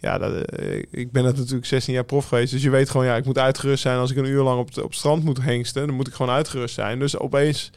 [0.00, 0.32] Ja, dat,
[0.90, 3.38] ik ben het natuurlijk 16 jaar prof geweest, dus je weet gewoon, ja, ik moet
[3.38, 5.96] uitgerust zijn als ik een uur lang op, het- op het strand moet hengsten, dan
[5.96, 6.98] moet ik gewoon uitgerust zijn.
[6.98, 7.70] Dus opeens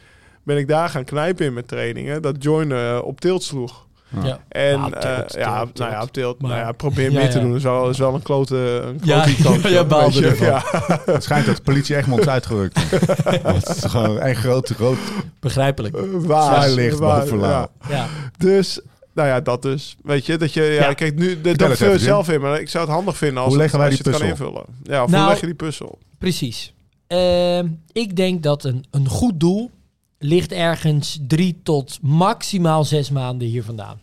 [0.44, 3.87] ben ik daar gaan knijpen in met trainingen, dat Join op tilt sloeg.
[4.24, 4.40] Ja.
[4.50, 6.08] En Ja, op eh, tilt, ja, tilt, nou ja, tilt.
[6.08, 6.42] op tilt.
[6.42, 7.44] Maar- nou ja, probeer Ja, meer te ja.
[7.44, 7.56] doen.
[7.56, 8.56] Is wel, is wel een klote,
[8.86, 9.62] een Ja, klote kans.
[9.78, 10.48] ja, baalde ervan.
[10.48, 10.64] Ja.
[11.14, 12.80] Het schijnt dat de politie Egmond is uitgerukt.
[13.24, 14.98] Het is gewoon een groot, groot
[15.40, 15.98] Begrijpelijk.
[16.12, 17.48] Waar, zwaailicht waar, boven ja.
[17.48, 17.68] Lau.
[17.90, 18.08] Ja.
[18.38, 18.80] Dus,
[19.14, 19.96] nou ja, dat dus.
[20.04, 20.94] Weet je, dat je, ja, Ja.
[20.94, 23.38] kijk, nu, dat het vul je even, zelf in, maar ik zou het handig vinden
[23.44, 24.48] als, Hoe leggen wij als die je het kan puzzel?
[24.48, 24.76] invullen.
[24.84, 25.98] Ja, of hoe Nou- leg je die puzzel?
[26.18, 26.74] Precies.
[27.08, 29.72] Ehm, ik denk dat een, een goed doel
[30.20, 34.00] ligt ergens drie tot maximaal zes maanden hier vandaan.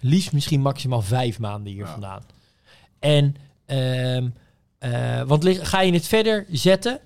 [0.00, 2.22] Liefst misschien maximaal vijf maanden hier vandaan.
[2.98, 3.36] En,
[3.66, 4.28] ehm,
[4.78, 7.00] eh, want lig- ga je het verder zetten,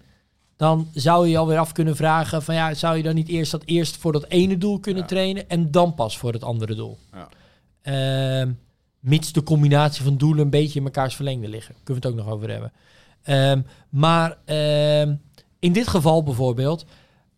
[0.56, 3.50] dan zou je je alweer af kunnen vragen van ja, zou je dan niet eerst
[3.50, 6.98] dat eerst voor dat ene doel kunnen trainen en dan pas voor het andere doel?
[7.12, 7.28] Ja.
[7.82, 8.52] Ehm,
[9.00, 11.74] mits de combinatie van doelen een beetje in mekaars verlengde liggen.
[11.82, 12.72] Kunnen we het ook nog over hebben.
[13.22, 14.36] Ehm, maar
[15.58, 16.84] in dit geval bijvoorbeeld,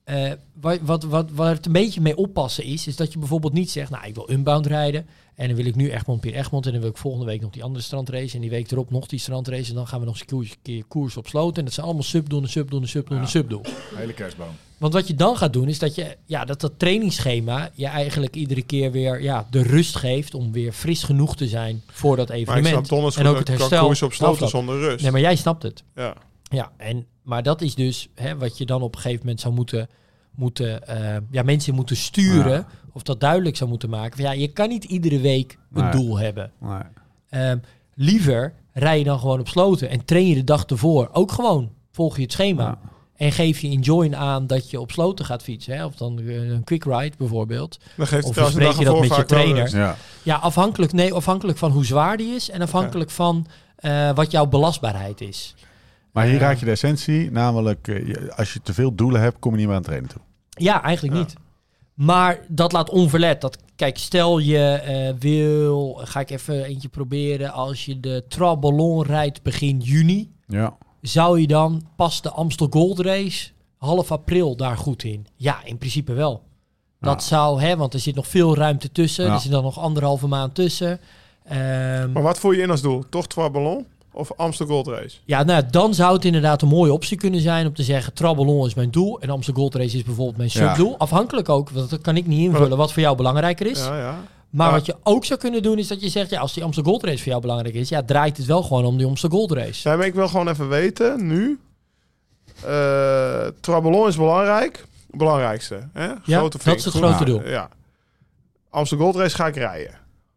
[0.04, 3.52] eh, wat, wat, wat, waar het een beetje mee oppassen is, is dat je bijvoorbeeld
[3.52, 6.66] niet zegt, nou ik wil unbound rijden en dan wil ik nu Egmond Pier Egmond
[6.66, 9.06] en dan wil ik volgende week nog die andere strandrace en die week erop nog
[9.06, 11.64] die strandrace en dan gaan we nog eens een koers, keer koers op sloten en
[11.64, 13.96] dat zijn allemaal subdoelen, subdoelen, subdoelen, Ja.
[13.96, 14.48] Hele kerstboom.
[14.78, 18.36] Want wat je dan gaat doen is dat je ja, dat, dat trainingsschema je eigenlijk
[18.36, 22.28] iedere keer weer ja, de rust geeft om weer fris genoeg te zijn voor dat
[22.28, 22.86] Maar ik evenement.
[22.86, 23.84] snap en ook het ik kan herstel.
[23.86, 25.02] koersen op sloten zonder rust.
[25.02, 25.82] Nee, maar jij snapt het.
[25.94, 26.14] Ja.
[26.42, 29.54] Ja, en, maar dat is dus hè, wat je dan op een gegeven moment zou
[29.54, 29.88] moeten,
[30.34, 32.52] moeten eh, ja, mensen moeten sturen.
[32.52, 32.66] Ja.
[32.92, 34.16] Of dat duidelijk zou moeten maken.
[34.16, 35.92] Van, ja, je kan niet iedere week een Nee.
[35.92, 36.52] doel hebben.
[36.60, 36.78] Nee.
[37.28, 37.58] Ehm,
[37.94, 41.08] liever rij je dan gewoon op sloten en train je de dag ervoor.
[41.12, 42.62] Ook gewoon volg je het schema.
[42.64, 42.78] Ja.
[43.16, 45.76] En geef je in join aan dat je op sloten gaat fietsen.
[45.76, 45.84] Hè?
[45.84, 47.78] Of dan eh, een quick ride bijvoorbeeld.
[47.96, 49.96] Dan geeft Of bespreek dag je dat met je trainer?
[50.22, 52.50] Ja, afhankelijk, nee, afhankelijk van hoe zwaar die is.
[52.50, 53.46] En afhankelijk van
[53.76, 55.54] eh, wat jouw belastbaarheid is.
[56.12, 56.40] Maar hier Ja.
[56.40, 59.66] raak je de essentie, namelijk eh, als je te veel doelen hebt, kom je niet
[59.66, 60.20] meer aan het trainen toe.
[60.48, 61.20] Ja, eigenlijk Ja.
[61.22, 61.34] niet.
[61.94, 63.40] Maar dat laat onverlet.
[63.40, 67.52] Dat, kijk, stel je eh, wil, ga ik even eentje proberen.
[67.52, 70.76] Als je de Traballon rijdt begin juni, Ja.
[71.00, 75.26] zou je dan pas de Amstel Gold Race half april daar goed in?
[75.36, 76.42] Ja, in principe wel.
[77.00, 77.26] Dat Ja.
[77.28, 79.24] zou, hè, want er zit nog veel ruimte tussen.
[79.24, 79.34] Ja.
[79.34, 81.00] Er zit dan nog anderhalve maand tussen.
[81.44, 83.04] Ehm, Maar wat voer je in als doel?
[83.08, 85.16] Toch Trois Ballon of Amsterdam Gold Race?
[85.24, 88.66] ja, nou, dan zou het inderdaad een mooie optie kunnen zijn om te zeggen: Traballon
[88.66, 90.68] is mijn doel en Amstel Gold Race is bijvoorbeeld mijn Ja.
[90.74, 90.98] subdoel.
[90.98, 93.78] Afhankelijk ook, want dat kan ik niet invullen wat voor jou belangrijker is.
[93.78, 94.14] Ja, ja.
[94.50, 94.72] Maar Ja.
[94.72, 97.04] wat je ook zou kunnen doen is dat je zegt: ja, als die Amstel Gold
[97.04, 99.88] Race voor jou belangrijk is, ja, draait het wel gewoon om die Amstel Gold Race.
[99.88, 101.58] Ja, maar ik wil gewoon even weten, nu.
[102.64, 104.84] eh Trois Ballon is belangrijk.
[105.10, 105.88] Belangrijkste.
[105.92, 106.06] Hè?
[106.06, 106.74] Ja, Grote dat fik.
[106.74, 107.48] is het grote Ja, doel.
[107.48, 107.68] Ja.
[108.70, 109.94] Amsterdam Gold Race ga ik rijden.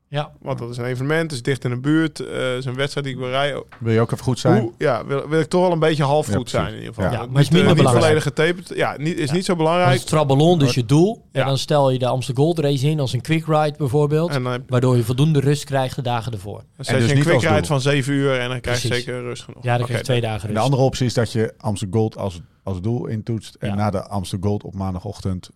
[0.10, 0.32] Ja.
[0.42, 2.76] Want dat is een evenement, het is dicht in de buurt, eh, het is een
[2.76, 3.64] wedstrijd die ik wil rijden.
[3.80, 4.62] Wil je ook even goed zijn?
[4.62, 7.12] Hoe, ja, wil, wil ik toch wel een beetje half goed zijn in ieder geval.
[7.12, 7.22] Ja.
[7.22, 8.06] Niet, maar is minder niet belangrijk.
[8.22, 8.78] volledig getaped.
[8.78, 9.96] Ja, niet, is niet zo belangrijk.
[9.96, 11.26] is Traballon dus je doel.
[11.32, 14.30] En dan stel je de Amsterdam Gold Race in als een quick ride bijvoorbeeld.
[14.32, 16.64] En dan waardoor je voldoende rust krijgt de dagen ervoor.
[16.76, 17.64] dan zet dus je een niet quick ride doel.
[17.66, 19.64] van 7 uur en dan krijg je zeker rust genoeg.
[19.64, 20.56] Ja, dan krijg je twee dagen En rust.
[20.58, 23.56] de andere optie is dat je Amsterdam Gold als, als doel intoetst.
[23.56, 23.76] En Ja.
[23.76, 25.50] na de Amsterdam Gold op maandagochtend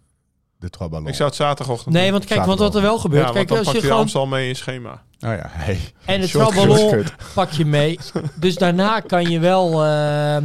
[0.60, 1.08] de Traballon.
[1.08, 2.12] Ik zou het zaterdagochtend Nee, doen.
[2.12, 3.24] want kijk, want wat er wel ja, gebeurt.
[3.24, 4.92] want kijk, dan als pak je je gewoon Amstel mee in schema.
[4.92, 5.80] Oh ja, hey.
[6.06, 7.14] En de shortcut.
[7.34, 8.00] pak je mee.
[8.40, 10.44] Dus daarna kan je wel, eh, eh,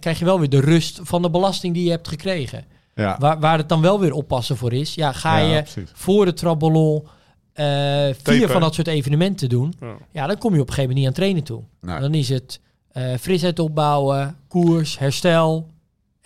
[0.00, 2.64] krijg je wel weer de rust van de belasting die je hebt gekregen.
[2.94, 3.16] Ja.
[3.18, 4.94] Waar, waar het dan wel weer oppassen voor is.
[4.94, 5.90] Ja, ga Ja, je precies.
[5.94, 7.06] voor de Traballon
[7.52, 9.74] eh vier van dat soort evenementen doen.
[9.80, 9.94] Ja.
[10.12, 11.62] Ja, dan kom je op een gegeven moment niet aan trainen toe.
[11.80, 12.00] Nee.
[12.00, 12.60] Dan is het
[12.92, 15.68] eh, frisheid opbouwen, koers, herstel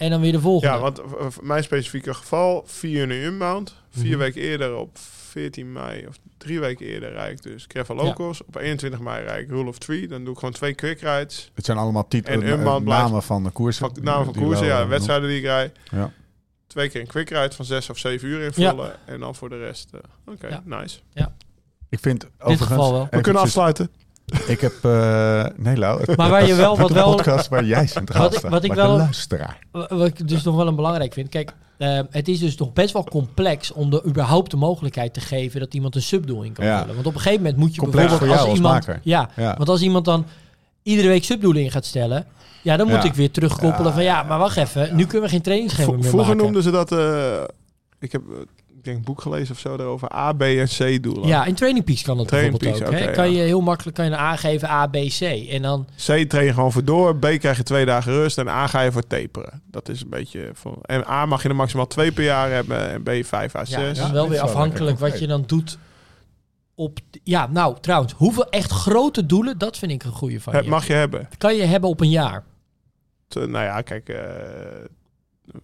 [0.02, 0.74] en dan weer de volgende.
[0.74, 3.74] Ja, want eh, voor mijn specifieke geval, 4 uur inbound.
[3.90, 4.18] Vier Mhm.
[4.18, 8.44] weken eerder op 14 mei, of drie weken eerder rijd ik dus Greffa Locals.
[8.44, 10.08] Op 21 mei rijd ik Rule of Three.
[10.08, 11.50] Dan doe ik gewoon twee quick rides.
[11.54, 13.90] Het zijn allemaal En titels, Unbound blijft- namen van de koersen.
[13.94, 15.78] Van namen van koersen, ja, eh, wedstrijden die ik rijd.
[15.90, 16.12] Ja.
[16.66, 18.96] Twee keer een quick ride van 6 of 7 uur invullen.
[19.04, 19.88] En dan voor de rest.
[19.92, 20.00] eh,
[20.32, 20.62] Oké, Ja.
[20.64, 20.98] nice.
[21.88, 22.68] Ik vind In dit overigens...
[22.68, 23.06] geval wel.
[23.10, 23.90] We kunnen afsluiten.
[24.46, 24.72] Ik heb...
[24.82, 26.14] eh nee, Lau.
[26.16, 28.50] Maar waar je wel, wat wel, podcast waar jij centraal Wat staat.
[28.50, 29.58] wat ik wel- luisteraar.
[29.72, 31.28] Wat ik dus nog wel een belangrijk vind.
[31.28, 35.20] Kijk, eh, het is dus nog best wel complex om de überhaupt de mogelijkheid te
[35.20, 36.78] geven dat iemand een subdoel in kan Ja.
[36.78, 36.94] vullen.
[36.94, 38.86] Want op een gegeven moment moet je Complex bijvoorbeeld als als iemand.
[39.02, 39.54] Ja, Ja.
[39.56, 40.26] want als iemand dan
[40.82, 42.26] iedere week subdoelen in gaat stellen,
[42.62, 43.04] ja, dan moet Ja.
[43.08, 46.28] ik weer terugkoppelen van ja, maar wacht even, nu kunnen we geen trainingsschema meer Vroeger
[46.28, 46.42] maken.
[46.42, 46.92] noemden ze dat...
[46.92, 47.42] eh,
[48.00, 48.22] ik heb,
[48.82, 50.14] ik denk een boek gelezen of zo daarover.
[50.14, 51.26] A, B en C doelen.
[51.26, 52.98] Ja, in Training Peaks kan dat Training bijvoorbeeld ook.
[52.98, 53.40] Peaks, kan ja.
[53.40, 55.20] je heel makkelijk kan je aangeven A, B, C.
[55.50, 57.16] En dan, C train je gewoon voor door.
[57.16, 58.38] B krijg je twee dagen rust.
[58.38, 59.62] En A ga je voor taperen.
[59.70, 60.50] Dat is een beetje...
[60.52, 62.90] Voor, en A mag je er maximaal twee per jaar hebben.
[62.90, 63.98] En B vijf à ja, zes.
[63.98, 65.78] Ja, wel weer is wel afhankelijk wat je dan doet
[66.74, 66.98] op...
[67.22, 70.70] Ja, nou, trouwens, hoeveel echt grote doelen, dat vind ik een goede van Het je.
[70.70, 71.28] mag je hebben.
[71.38, 72.44] Kan je hebben op een jaar?
[73.28, 74.08] Te- nou ja, kijk...
[74.08, 74.16] eh,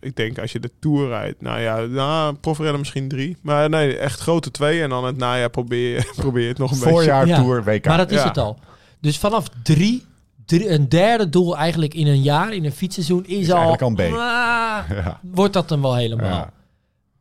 [0.00, 1.40] ik denk als je de Tour rijdt...
[1.42, 3.36] Nou ja, nou, profrennen misschien drie.
[3.42, 4.82] Maar nee, echt grote twee.
[4.82, 6.92] En dan het najaar probeer je, probeer je het nog een beetje...
[6.92, 7.36] Voorjaar, Ja.
[7.42, 7.84] Tour, WK.
[7.84, 8.26] Maar dat is Ja.
[8.28, 8.58] het al.
[9.00, 10.04] Dus vanaf drie,
[10.46, 13.76] drie- een derde doel eigenlijk in een jaar, in een fietsseizoen, is, Is al...
[13.76, 14.00] B.
[14.00, 14.08] Ah,
[14.88, 15.20] ja.
[15.22, 16.28] wordt dat dan wel helemaal.
[16.30, 16.52] Ja.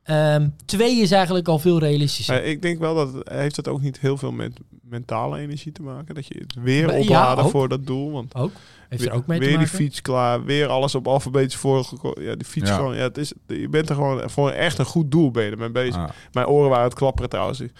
[0.03, 2.43] Ehm, twee is eigenlijk al veel realistischer.
[2.43, 4.51] Ik denk wel dat heeft het ook niet heel veel met
[4.89, 6.15] mentale energie te maken.
[6.15, 7.51] Dat je het weer Ja, opladen ook.
[7.51, 8.11] voor dat doel.
[8.11, 8.51] Want Ook?
[8.89, 9.77] Heeft weer, er ook mee weer te die maken?
[9.79, 12.23] fiets klaar, weer alles op alfabetisch voorgekomen.
[12.23, 12.75] Ja, die fiets Ja.
[12.75, 12.95] gewoon.
[12.95, 15.69] Ja, het is, je bent er gewoon voor echt een goed doel ben je ermee
[15.71, 15.95] bezig.
[15.97, 16.09] Ah.
[16.31, 17.59] Mijn oren waren het klapperen trouwens.
[17.59, 17.71] Ik,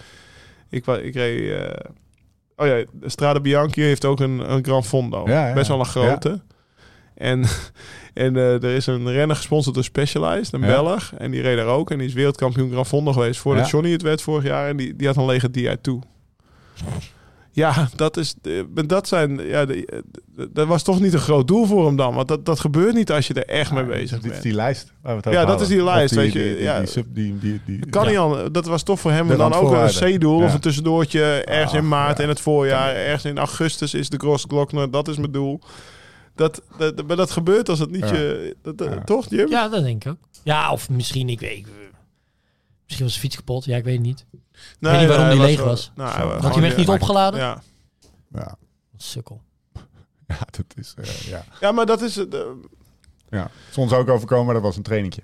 [0.70, 1.50] ik, ik reed.
[1.60, 1.90] eh,
[2.56, 5.22] oh ja, de Strade Bianchi heeft ook een, een Gran Fondo.
[5.28, 5.54] Ja, ja.
[5.54, 6.40] Best wel een grote.
[7.14, 7.44] En,
[8.14, 10.66] en eh, er is een renner gesponsord door Specialized, een Ja.
[10.66, 11.12] Belg.
[11.18, 11.90] En die reed daar ook.
[11.90, 13.70] En die is wereldkampioen Gran Fondo geweest voordat Ja.
[13.70, 14.68] Johnny het werd vorig jaar.
[14.68, 16.02] En die, die had een lege Dia toe.
[17.52, 18.34] Ja, dat is.
[18.42, 19.38] eh, Dat zijn.
[19.46, 19.98] Ja, eh,
[20.50, 22.14] dat was toch niet een groot doel voor hem dan.
[22.14, 24.42] Want dat, dat gebeurt niet als je er echt mee Ah, bezig dit is bent.
[24.42, 26.78] die lijst waar we het Ja, dat is die lijst, weet je, ja.
[26.78, 28.08] die, sub- die, die, die, Kan Ja.
[28.10, 28.48] niet anders.
[28.52, 30.16] Dat was toch voor hem De dan ook een.
[30.16, 31.22] C-doel of een tussendoortje.
[31.44, 32.22] Ergens in Ah, maart ja.
[32.22, 32.94] in het voorjaar.
[32.94, 34.90] Ergens in augustus is de Gross Glockner.
[34.90, 35.60] Dat is mijn doel.
[36.34, 38.14] Dat, dat, maar dat gebeurt als het niet Ja.
[38.14, 38.56] je...
[38.62, 39.04] Dat, dat- Ja.
[39.04, 39.48] Toch, Jim?
[39.48, 40.18] Ja, dat denk ik ook.
[40.44, 41.66] Ja, of misschien, ik weet...
[42.84, 43.64] Misschien was de fiets kapot.
[43.64, 44.26] Ja, ik weet het niet.
[44.78, 45.92] Nee, weet niet waarom hij die leeg was.
[45.94, 47.40] Nou, Had hij hem echt niet opgeladen?
[47.40, 47.62] Ja.
[48.34, 48.56] Ja,
[48.96, 49.40] Sukkel.
[50.28, 50.94] ja, dat is...
[50.98, 51.44] eh, ja.
[51.60, 52.16] ja, maar dat is...
[52.16, 52.40] het, eh,
[53.30, 53.50] ja.
[53.70, 55.22] Soms ook overkomen, maar dat was een trainingje.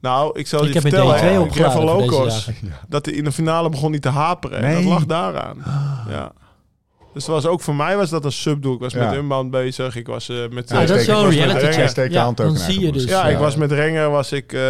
[0.00, 1.16] nou, ik zal Ik je heb een vertellen.
[1.18, 2.72] D2 hè, opgeladen Greffel voor deze Locos, dagen.
[2.88, 4.58] dat hij in de finale begon niet te haperen.
[4.62, 5.62] En dat lag daaraan.
[6.08, 6.32] Ja.
[7.14, 8.74] Dus was ook voor mij was dat een subdoel.
[8.74, 9.04] Ik was Ja.
[9.08, 9.96] met Unbound bezig.
[9.96, 10.72] Ik was eh, met...
[10.72, 13.04] Ah, eh, dat is zo'n reality Ja, dan zie je dus.
[13.04, 14.60] Ja, eh, ik was met Renger was ik eh,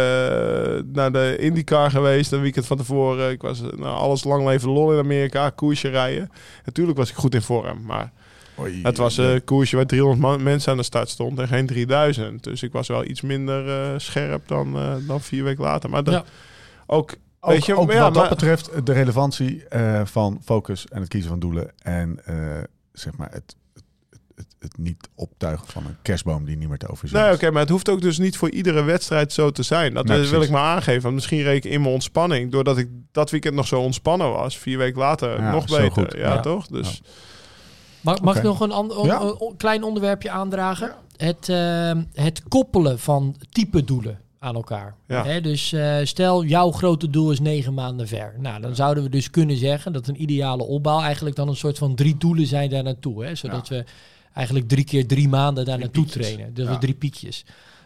[0.93, 3.31] naar de IndyCar geweest een weekend van tevoren.
[3.31, 6.31] Ik was nou, alles lang leven lol in Amerika, koersje rijden.
[6.65, 8.11] Natuurlijk was ik goed in vorm, maar
[8.59, 11.65] Oei, het was een koersje waar 300 man- mensen aan de start stond en geen
[11.67, 12.43] 3000.
[12.43, 15.89] Dus ik was wel iets minder eh, scherp dan, eh, dan vier weken later.
[15.89, 16.23] Maar dat, Ja.
[16.87, 17.11] ook,
[17.45, 20.99] Ook, weet je, ook ja, wat dat maar- betreft de relevantie eh, van focus en
[20.99, 21.71] het kiezen van doelen.
[21.81, 22.35] En eh,
[22.93, 23.83] zeg maar het, het,
[24.35, 27.35] het, het niet optuigen van een kerstboom die niet meer te overzien Nee, is.
[27.35, 29.93] oké, maar het hoeft ook dus niet voor iedere wedstrijd zo te zijn.
[29.93, 30.45] Dat Nee, wil precies.
[30.47, 31.01] ik maar aangeven.
[31.01, 34.57] Want misschien reed ik in mijn ontspanning, doordat ik dat weekend nog zo ontspannen was,
[34.57, 35.91] vier weken later Ja, nog beter.
[35.91, 36.13] goed.
[36.13, 36.39] Ja, Ja.
[36.39, 36.67] toch?
[36.67, 37.01] Dus
[38.01, 40.95] Mag, mag ik nog een, ander, klein onderwerpje aandragen?
[41.17, 44.95] Het, ehm, het koppelen van type doelen aan elkaar.
[45.07, 45.25] Ja.
[45.25, 48.35] Hè, dus eh, stel, jouw grote doel is negen maanden ver.
[48.39, 51.77] Nou, dan zouden we dus kunnen zeggen dat een ideale opbouw eigenlijk dan een soort
[51.77, 53.25] van drie doelen zijn daar naartoe.
[53.25, 53.83] Hè, zodat we
[54.33, 56.53] eigenlijk drie keer drie maanden daar naartoe trainen.
[56.53, 56.77] Dus Ja.
[56.77, 57.45] drie piekjes.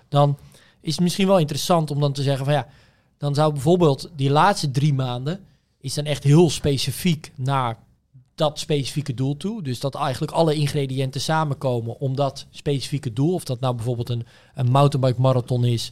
[0.10, 0.38] Dan
[0.82, 2.68] is het misschien wel interessant om dan te zeggen van ja,
[3.18, 5.39] dan zou bijvoorbeeld die laatste drie maanden
[5.82, 7.78] is dan echt heel specifiek naar
[8.36, 9.64] dat specifieke doel toe.
[9.64, 13.34] Dus dat eigenlijk alle ingrediënten samenkomen om dat specifieke doel.
[13.34, 15.91] Of dat nou bijvoorbeeld een, een mountainbike marathon is,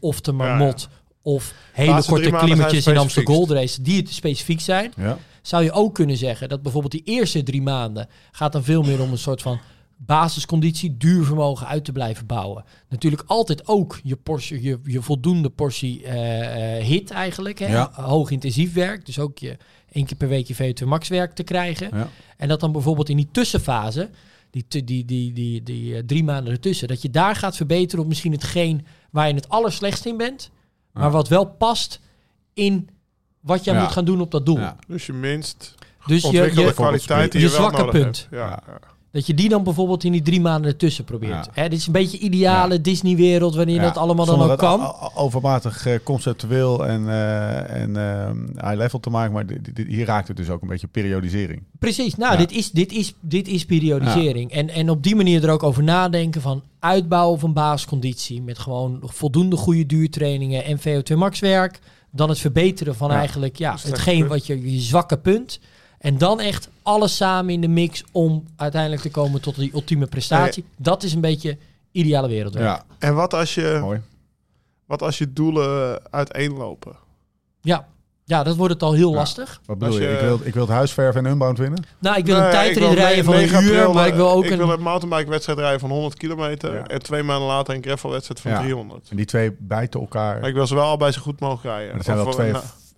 [0.00, 0.88] of de marmot,
[1.22, 3.34] of hele Laatste korte klimmetjes in Amsterdam.
[3.34, 5.18] Gold Race, die het specifiek zijn Ja.
[5.42, 9.02] zou je ook kunnen zeggen dat bijvoorbeeld die eerste drie maanden gaat dan veel meer
[9.02, 9.58] om een soort van
[9.98, 12.64] basisconditie, duurvermogen uit te blijven bouwen.
[12.88, 17.66] Natuurlijk altijd ook je, portie, je, je voldoende portie eh, eh, hit eigenlijk, hè?
[17.66, 17.90] Ja.
[17.92, 19.56] hoog intensief werk, dus ook je
[19.92, 21.88] één keer per week je VO2 max werk te krijgen.
[21.92, 22.08] Ja.
[22.36, 24.10] En dat dan bijvoorbeeld in die tussenfase,
[24.50, 28.02] die, tu- die, die, die, die, eh, drie maanden ertussen, dat je daar gaat verbeteren
[28.02, 28.86] op misschien hetgeen
[29.16, 30.50] waar je het allerslechtst in bent,
[30.92, 31.10] maar Ja.
[31.10, 32.00] wat wel past
[32.54, 32.88] in
[33.40, 33.80] wat jij Ja.
[33.82, 34.58] moet gaan doen op dat doel.
[34.58, 34.76] Ja.
[34.86, 35.74] Dus je minst
[36.06, 38.16] Dus je, ontwikkelde je, kwaliteit die je je, wel zwakke nodig punt.
[38.16, 38.28] hebt.
[38.30, 38.62] Ja, Ja.
[38.66, 38.78] ja.
[39.16, 41.44] Dat je die dan bijvoorbeeld in die drie maanden ertussen probeert.
[41.44, 41.50] Ja.
[41.62, 44.94] Hè, dit is een beetje ideale Disney-wereld wanneer dat allemaal dan ook kan.
[45.14, 48.30] overmatig eh, conceptueel en, eh, en eh,
[48.66, 49.32] high level te maken.
[49.32, 51.62] Maar di- di- hier raakt het dus ook een beetje periodisering.
[51.78, 52.38] Precies, nou, Ja.
[52.38, 54.50] dit, is, dit, is, dit is periodisering.
[54.52, 58.98] En, en op die manier er ook over nadenken van uitbouwen van basisconditie met gewoon
[59.04, 61.78] voldoende goede duurtrainingen en VO2 max werk.
[62.10, 63.16] Dan het verbeteren van Ja.
[63.16, 64.30] eigenlijk ja, hetgeen punt.
[64.30, 65.60] wat je, je zwakke punt.
[66.06, 70.06] En dan echt alles samen in de mix om uiteindelijk te komen tot die ultieme
[70.06, 70.64] prestatie.
[70.76, 71.56] Dat is een beetje
[71.92, 72.66] ideale wereldwerk.
[72.66, 74.00] Ja, En wat als, je, mooi.
[74.86, 76.96] wat als je doelen uiteenlopen?
[77.60, 77.86] Ja.
[78.24, 79.16] ja, dat wordt het al heel Ja.
[79.16, 79.60] lastig.
[79.66, 80.02] Wat bedoel je?
[80.08, 81.84] je- Ik, wil, ik wil het huisverven en Unbound winnen.
[81.98, 84.30] Nou, ik wil Nee, een tijdrit rijden van een 9 uur, april, maar ik wil
[84.30, 84.58] ook ik een...
[84.58, 86.74] wil een mountainbike wedstrijd rijden van 100 kilometer.
[86.74, 86.86] Ja.
[86.86, 88.58] En twee maanden later een gravelwedstrijd van Ja.
[88.60, 89.08] 300.
[89.10, 90.40] En die twee bijten elkaar.
[90.40, 91.86] Maar ik wil ze wel allebei zo goed mogelijk rijden.
[91.88, 92.52] Maar er zijn wel twee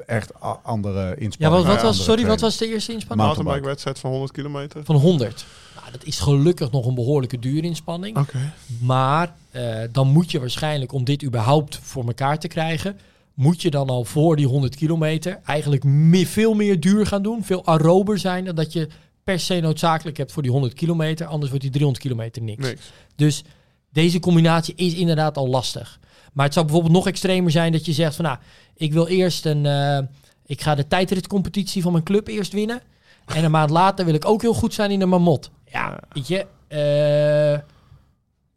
[0.08, 0.32] echt
[0.62, 1.66] andere ja, inspanningen.
[1.66, 3.26] wat, was, sorry, wat was de eerste inspanning?
[3.26, 3.44] Mountainbike.
[3.44, 4.84] mountainbike wedstrijd van 100 kilometer.
[4.84, 5.46] Van 100.
[5.74, 8.16] Nou, dat is gelukkig nog een behoorlijke duurinspanning.
[8.16, 8.52] Oké.
[8.80, 12.98] Maar eh, dan moet je waarschijnlijk, om dit überhaupt voor elkaar te krijgen,
[13.34, 15.84] moet je dan al voor die 100 kilometer eigenlijk
[16.26, 17.44] veel meer duur gaan doen.
[17.44, 18.88] Veel aerober zijn dan dat je
[19.24, 21.26] per se noodzakelijk hebt voor die 100 kilometer.
[21.26, 22.66] Anders wordt die 300 kilometer niks.
[22.66, 22.90] Niks.
[23.16, 23.44] Dus
[23.92, 25.97] deze combinatie is inderdaad al lastig.
[26.32, 28.38] Maar het zou bijvoorbeeld nog extremer zijn dat je zegt van nou,
[28.74, 29.98] ik wil eerst een, eh,
[30.46, 32.80] ik ga de tijdritcompetitie van mijn club eerst winnen.
[33.26, 35.50] En een maand later wil ik ook heel goed zijn in de mamot.
[35.64, 37.60] Ja, weet je, eh,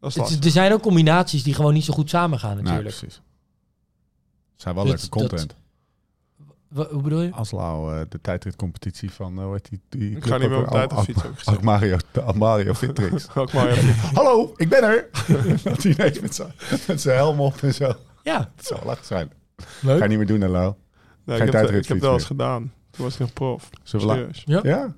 [0.00, 0.44] Dat is het- lastig.
[0.44, 2.96] er zijn ook combinaties die gewoon niet zo goed samengaan Nou, natuurlijk.
[2.96, 3.20] precies.
[4.52, 5.54] Het zijn wel Dat- leuke content.
[6.72, 7.30] Wa- hoe bedoel je?
[7.32, 10.58] Als Lau, eh, de tijdritcompetitie van, eh, hoe heet die, die Ik ga niet meer
[10.58, 10.78] ook op weer?
[10.78, 11.56] tijd Al- of fietsen, heb ik gezegd.
[11.58, 13.34] Almario, de Almario Fitrix.
[13.34, 13.50] Ook.
[14.14, 15.08] Hallo, ik ben er!
[15.64, 16.52] dat hij ineens met zijn-
[16.86, 17.92] met zijn helm op en zo.
[18.22, 19.30] Ja, Het zou lachen zijn.
[19.80, 19.96] leuk.
[19.98, 20.74] Ga je niet meer doen, hè, Lau.
[21.24, 22.72] Nee, Geen ik, heb, ik heb tijdritfiets het wel eens gedaan.
[22.90, 23.68] Toen was ik nog prof.
[23.82, 24.42] Zullen we la- Serieus.
[24.46, 24.60] Ja?
[24.62, 24.94] Ja?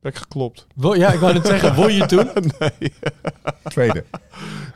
[0.00, 0.66] Ben ik geklopt.
[0.74, 2.30] Wo- ja, ik wou het zeggen, won je toen?
[2.58, 2.92] nee.
[3.62, 4.04] Tweede.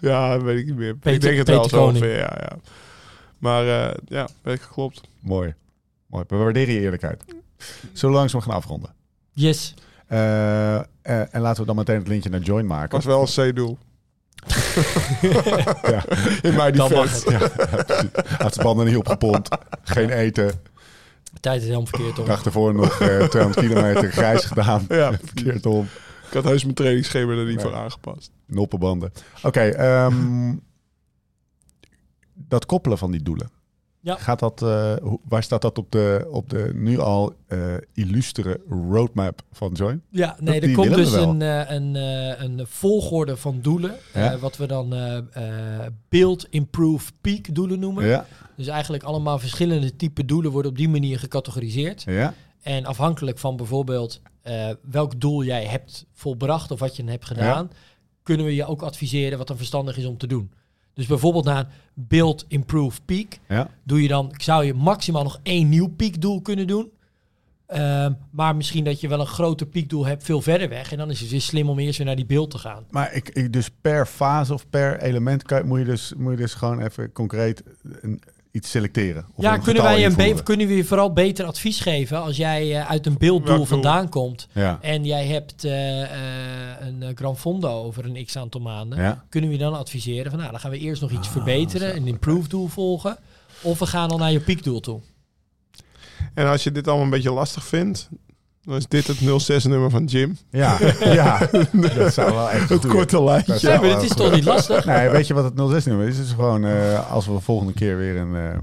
[0.01, 0.95] Ja, weet ik niet meer.
[0.97, 2.57] Peter- ik denk het Peter wel zo ongeveer, ja, ja.
[3.39, 5.01] Maar eh, ja, ben ik geklopt.
[5.21, 5.55] Mooi.
[6.15, 6.25] Mooi.
[6.29, 7.25] We waarderen je eerlijkheid.
[7.93, 8.95] Zullen we langzaam gaan afronden?
[9.33, 9.75] Yes.
[10.07, 12.91] Eh, eh, en laten we dan meteen het lintje naar Join maken.
[12.91, 13.79] Was wel een C-doel.
[15.83, 16.05] Ja.
[16.43, 17.31] In mijn Dan mag het.
[17.31, 17.39] Ja.
[18.39, 19.57] Had zijn banden niet opgepompt.
[19.83, 20.47] Geen eten.
[21.33, 22.27] De tijd is helemaal verkeerd om.
[22.27, 24.85] Dag ervoor nog eh 200 kilometer grijs gedaan.
[24.89, 25.13] Ja.
[25.35, 25.85] Verkeerd om.
[26.27, 27.65] Ik had heus mijn trainingsschema er niet Nee.
[27.65, 28.31] voor aangepast.
[28.47, 29.13] Noppenbanden.
[29.43, 30.55] Oké, ehm,
[32.35, 33.51] dat koppelen van die doelen.
[34.05, 34.17] Ja.
[34.17, 34.95] Gaat dat, eh,
[35.29, 40.03] waar staat dat op de, op de nu al eh illustere roadmap van Join?
[40.11, 41.95] Ja, nee, er komt dus een, eh, een,
[42.45, 43.95] een volgorde van doelen.
[44.15, 44.39] Ja.
[44.39, 44.95] wat we dan
[46.09, 48.07] build, improve, peak doelen noemen.
[48.07, 48.27] Ja,
[48.57, 52.03] Dus eigenlijk allemaal verschillende type doelen worden op die manier gecategoriseerd.
[52.03, 54.21] ja, En afhankelijk van bijvoorbeeld
[54.91, 57.71] welk doel jij hebt volbracht of wat je hebt gedaan,
[58.23, 60.51] kunnen we je ook adviseren wat dan verstandig is om te doen.
[60.95, 63.71] Dus bijvoorbeeld na een build, improve, peak, ja.
[63.83, 66.93] doe je dan, zou je maximaal nog één nieuw piekdoel kunnen doen.
[67.67, 70.93] Ehm, maar misschien dat je wel een groter piekdoel hebt, veel verder weg.
[70.93, 72.85] En dan is het weer slim om eerst weer naar die beeld te gaan.
[72.91, 76.39] Maar ik, ik, dus per fase of per element kan, moet, je dus, moet je
[76.39, 77.63] dus gewoon even concreet
[78.01, 78.23] een,
[78.55, 79.27] iets selecteren.
[79.35, 82.77] Of ja, een kunnen wij een kunnen we je vooral beter advies geven als jij
[82.81, 84.49] eh, uit een beelddoel vandaan komt.
[84.53, 86.09] Ja, En jij hebt eh, eh,
[86.81, 88.99] een eh, Gran Fondo over een x aantal maanden.
[88.99, 89.25] ja.
[89.29, 91.97] Kunnen we je dan adviseren van nou, dan gaan we eerst nog iets Ah, verbeteren,
[91.97, 93.19] een improve doel volgen.
[93.63, 95.01] Of we gaan al naar je piekdoel toe.
[96.35, 98.09] En als je dit allemaal een beetje lastig vindt,
[98.65, 100.39] dan is dit het 06-nummer van Jim.
[100.51, 101.39] Ja, ja.
[101.97, 103.69] dat zou wel echt Het korte lijntje.
[103.71, 104.85] Ja, maar het is toch niet lastig?
[104.85, 106.17] Nee, weet je wat het 06 nummer is?
[106.17, 108.59] Het is gewoon eh, als we volgende keer weer een, eh,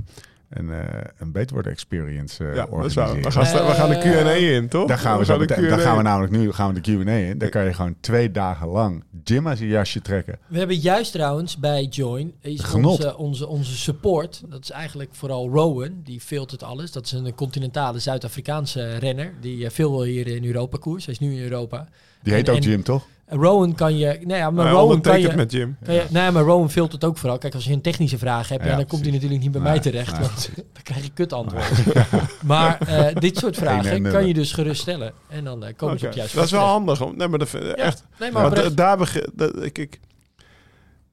[0.52, 3.08] een, eh, een beter worden experience eh Ja, dat is waar.
[3.08, 3.24] organiseren.
[3.24, 4.88] We gaan, we gaan de Q&A in, toch?
[4.88, 7.38] Daar gaan we, de daar gaan we namelijk nu gaan we de Q&A in.
[7.38, 10.40] Daar kan je gewoon twee dagen lang Jim uit je jasje trekken.
[10.48, 12.92] We hebben juist trouwens bij Join is Genot.
[12.92, 14.42] onze, onze, onze support.
[14.50, 16.92] Dat is eigenlijk vooral Rowan, die filtert alles.
[16.92, 19.34] Dat is een continentale Zuid-Afrikaanse renner.
[19.42, 21.06] Die eh, veel wil hier in Europa koers.
[21.06, 21.88] Hij is nu in Europa.
[22.24, 23.06] Die heet En- ook en- Jim, toch?
[23.34, 24.20] Rowan kan je...
[24.22, 25.34] Nou ja, maar Hij Rowan kan je...
[25.36, 25.78] met Jim.
[25.84, 27.38] Kan je, nee, maar Rowan filtert ook vooral.
[27.38, 29.62] Kijk, als je een technische vraag hebt, Ja, ja, dan komt hij natuurlijk niet bij
[29.62, 30.12] Nee, mij terecht.
[30.12, 31.70] nee, want dan krijg je kut antwoorden.
[32.46, 35.14] Maar eh, dit soort vragen en kan je dus gerust stellen.
[35.30, 37.02] En dan eh, komen ze op juist Dat is wel handig.
[37.02, 38.04] om- Nee, maar dat, echt.
[38.20, 40.00] Nee, maar Want, eh, daar beg- dat, ik, ik,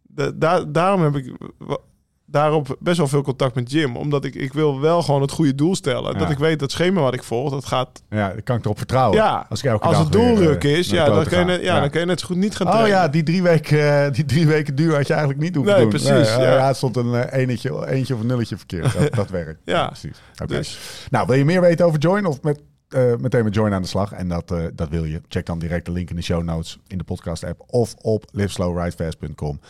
[0.03, 1.33] da- daar, daarom heb ik
[2.31, 3.97] daarop best wel veel contact met Jim.
[3.97, 6.12] Omdat ik, ik wil wel gewoon het goede doel stellen.
[6.12, 6.18] Ja.
[6.18, 8.03] Dat ik weet dat schema wat ik volg, dat gaat...
[8.11, 9.16] Ja, daar kan ik erop vertrouwen.
[9.18, 11.62] Ja, Als, ik als het doel weer, ruk eh, is, ja, dan kun, je net,
[11.62, 12.97] ja, dan kun je net zo goed niet gaan Oh trainen.
[12.97, 15.83] ja, die drie weken, eh, die drie weken duur had je eigenlijk niet hoeven Nee,
[15.83, 15.91] doen.
[15.91, 16.66] precies, eh, ja.
[16.66, 18.93] het stond een eh, eenetje, eentje of een nulletje verkeerd.
[18.99, 19.61] Dat, dat werkt.
[19.74, 20.20] Ja, precies.
[20.43, 20.47] Oké.
[20.57, 20.79] Dus
[21.11, 22.61] Nou, wil je meer weten over Join of met,
[23.20, 24.12] meteen met Join aan de slag?
[24.12, 25.20] En dat, dat wil je.
[25.29, 28.24] Check dan direct de link in de show notes in de podcast app of op
[28.33, 29.61] liveslowridefast.com.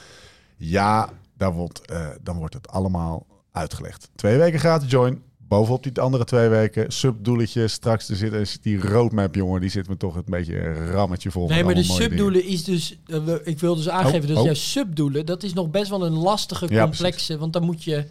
[0.57, 1.09] Ja,
[1.39, 4.11] daar wordt, eh, dan wordt het allemaal uitgelegd.
[4.15, 5.23] Twee weken gratis Join.
[5.39, 7.73] Bovenop die andere twee weken subdoeletjes.
[7.73, 9.61] Straks er zit is die roadmap, jongen.
[9.61, 11.49] Die zit me toch een beetje een rammetje vol.
[11.49, 11.97] Nee, maar de dingen.
[11.97, 12.99] subdoelen is dus...
[13.07, 14.45] eh, ik wil dus aangeven Oh, dat oh.
[14.45, 15.27] juist subdoelen...
[15.27, 17.39] dat is nog best wel een lastige, Ja, complexe...
[17.39, 18.07] want dan moet je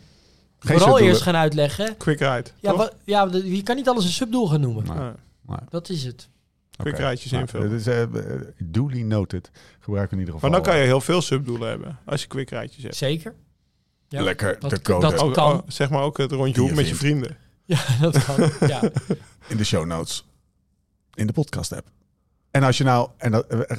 [0.59, 1.97] Geen vooral eerst gaan uitleggen...
[1.97, 2.49] quick ride.
[2.59, 2.77] Ja, toch?
[2.77, 5.15] wat, ja, je kan niet alles een subdoel gaan noemen.
[5.69, 6.29] Dat is het.
[6.77, 7.03] Quick oké.
[7.07, 7.71] ridejes Nou, invullen.
[7.71, 9.51] Het is eh, eh, duly noted.
[9.79, 10.49] Gebruik in ieder geval.
[10.49, 11.99] Maar dan kan je heel veel subdoelen hebben.
[12.05, 12.95] Als je quick hebt.
[12.95, 13.33] Zeker.
[14.07, 15.53] Ja, Lekker dat- de code dat- Ook- kan.
[15.53, 17.37] oh, zeg maar ook het rondje hoek met je vrienden.
[17.65, 18.49] Ja, dat kan.
[18.67, 18.81] ja.
[19.49, 20.25] in de show notes.
[21.13, 21.87] In de podcast app.
[22.51, 23.09] En als je nou...
[23.17, 23.77] En dat, eh, eh,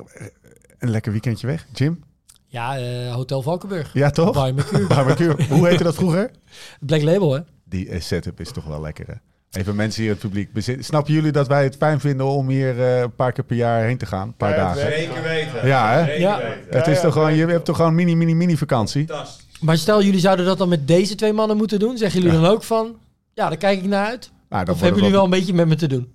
[0.78, 1.66] een lekker weekendje weg.
[1.72, 2.04] Jim?
[2.46, 3.92] ja eh, Hotel Valkenburg.
[3.92, 4.32] Ja, toch?
[4.34, 4.86] Bij Mercure.
[4.86, 5.46] Barbecue.
[5.48, 6.30] Hoe heette dat vroeger?
[6.80, 7.40] Black Label, hè?
[7.64, 9.14] Die eh, setup is toch wel lekker, hè?
[9.52, 10.52] Even mensen hier in het publiek.
[10.52, 13.56] bezit- Snappen jullie dat wij het fijn vinden om hier eh, een paar keer per
[13.56, 14.26] jaar heen te gaan?
[14.28, 14.80] Een paar Ja, dagen.
[14.92, 15.66] Zeker weten.
[15.66, 16.12] Ja, hè?
[16.12, 16.40] Ja.
[16.70, 19.06] Het is toch gewoon, je hebt toch gewoon mini, mini, mini vakantie?
[19.06, 19.46] Fantastisch.
[19.60, 21.96] Maar stel, jullie zouden dat dan met deze twee mannen moeten doen.
[21.98, 22.96] Zeggen jullie dan ook van...
[23.34, 24.30] Ja, daar kijk ik naar uit.
[24.48, 26.12] Nou, dan Of hebben jullie wel een beetje met me te doen?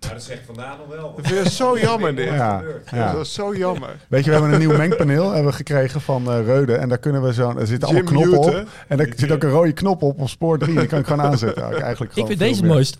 [0.00, 1.14] Nou, dat zegt vandaag nog wel.
[1.16, 2.28] Dat vind ik zo jammer dit.
[2.28, 3.12] Ja, ja.
[3.12, 3.96] Dat is zo jammer.
[4.08, 6.74] Weet je, we hebben een nieuw mengpaneel hebben we gekregen van eh Reude.
[6.74, 7.56] En daar kunnen we zo.
[7.58, 8.66] Er zitten allemaal knoppen op.
[8.88, 10.78] En er zit ook een rode knop op op spoor 3.
[10.78, 11.62] Die kan ik gewoon aanzetten.
[11.62, 12.98] Ja, eigenlijk Ik gewoon vind veel deze het mooist.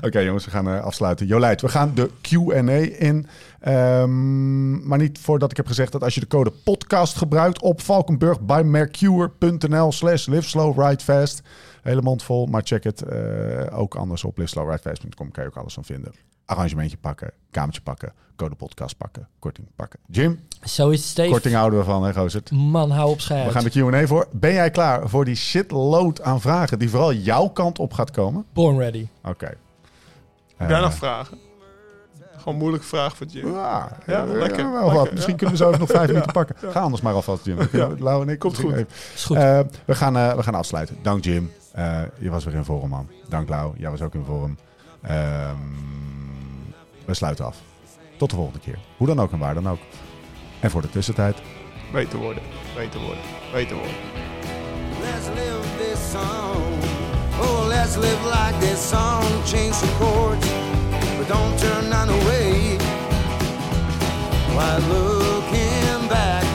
[0.06, 1.26] Oké jongens, we gaan eh, afsluiten.
[1.26, 3.26] Jolijt, we gaan de Q&A in.
[3.60, 7.80] Ehm, maar niet voordat ik heb gezegd dat als je de code podcast gebruikt op
[7.80, 11.42] Valkenburg bij mercure.nl slash live slow ride fast.
[11.82, 15.30] Hele mond vol, maar check het eh, ook anders op liveslowridefast.com.
[15.30, 16.12] Kan je ook alles van vinden.
[16.44, 19.98] Arrangementje pakken, kamertje pakken, code podcast pakken, korting pakken.
[20.06, 21.30] Jim, Zo is het, Steve.
[21.30, 22.50] korting houden we van, hè Gozert?
[22.50, 23.46] Man, hou op schijf.
[23.46, 24.28] We gaan de Q&A voor.
[24.32, 28.44] Ben jij klaar voor die shitload aan vragen die vooral jouw kant op gaat komen?
[28.52, 29.06] Born ready.
[29.24, 29.54] Oké.
[30.56, 31.38] Heb jij nog vragen?
[32.38, 33.52] Gewoon moeilijke vraag voor Jim.
[33.52, 35.10] Ja, Ja, ja, lekker, wel lekker, wat.
[35.12, 35.38] Misschien ja.
[35.38, 36.56] kunnen we zo even nog vijf minuten pakken.
[36.70, 37.58] Ga anders maar alvast, Jim.
[37.98, 38.72] Lau en ik Komt goed.
[38.72, 39.36] even- Is goed.
[39.36, 40.96] Eh, we, gaan, eh, we gaan afsluiten.
[41.02, 41.52] Dank Jim.
[41.72, 43.08] Eh, je was weer in vorm, man.
[43.28, 43.72] Dank Lau.
[43.76, 44.56] Jij was ook in vorm.
[45.02, 45.56] Ehm,
[47.04, 47.56] we sluiten af.
[48.18, 48.78] Tot de volgende keer.
[48.96, 49.78] Hoe dan ook en waar dan ook.
[50.60, 51.36] En voor de tussentijd.
[51.92, 52.42] Beter worden.
[52.76, 53.22] Beter worden.
[53.52, 53.94] Beter worden.
[55.00, 56.62] Let's live this song.
[57.40, 59.22] Oh, let's live like this song.
[59.44, 60.46] Change some chords,
[61.28, 62.78] don't turn none away.
[64.54, 66.47] Why looking back,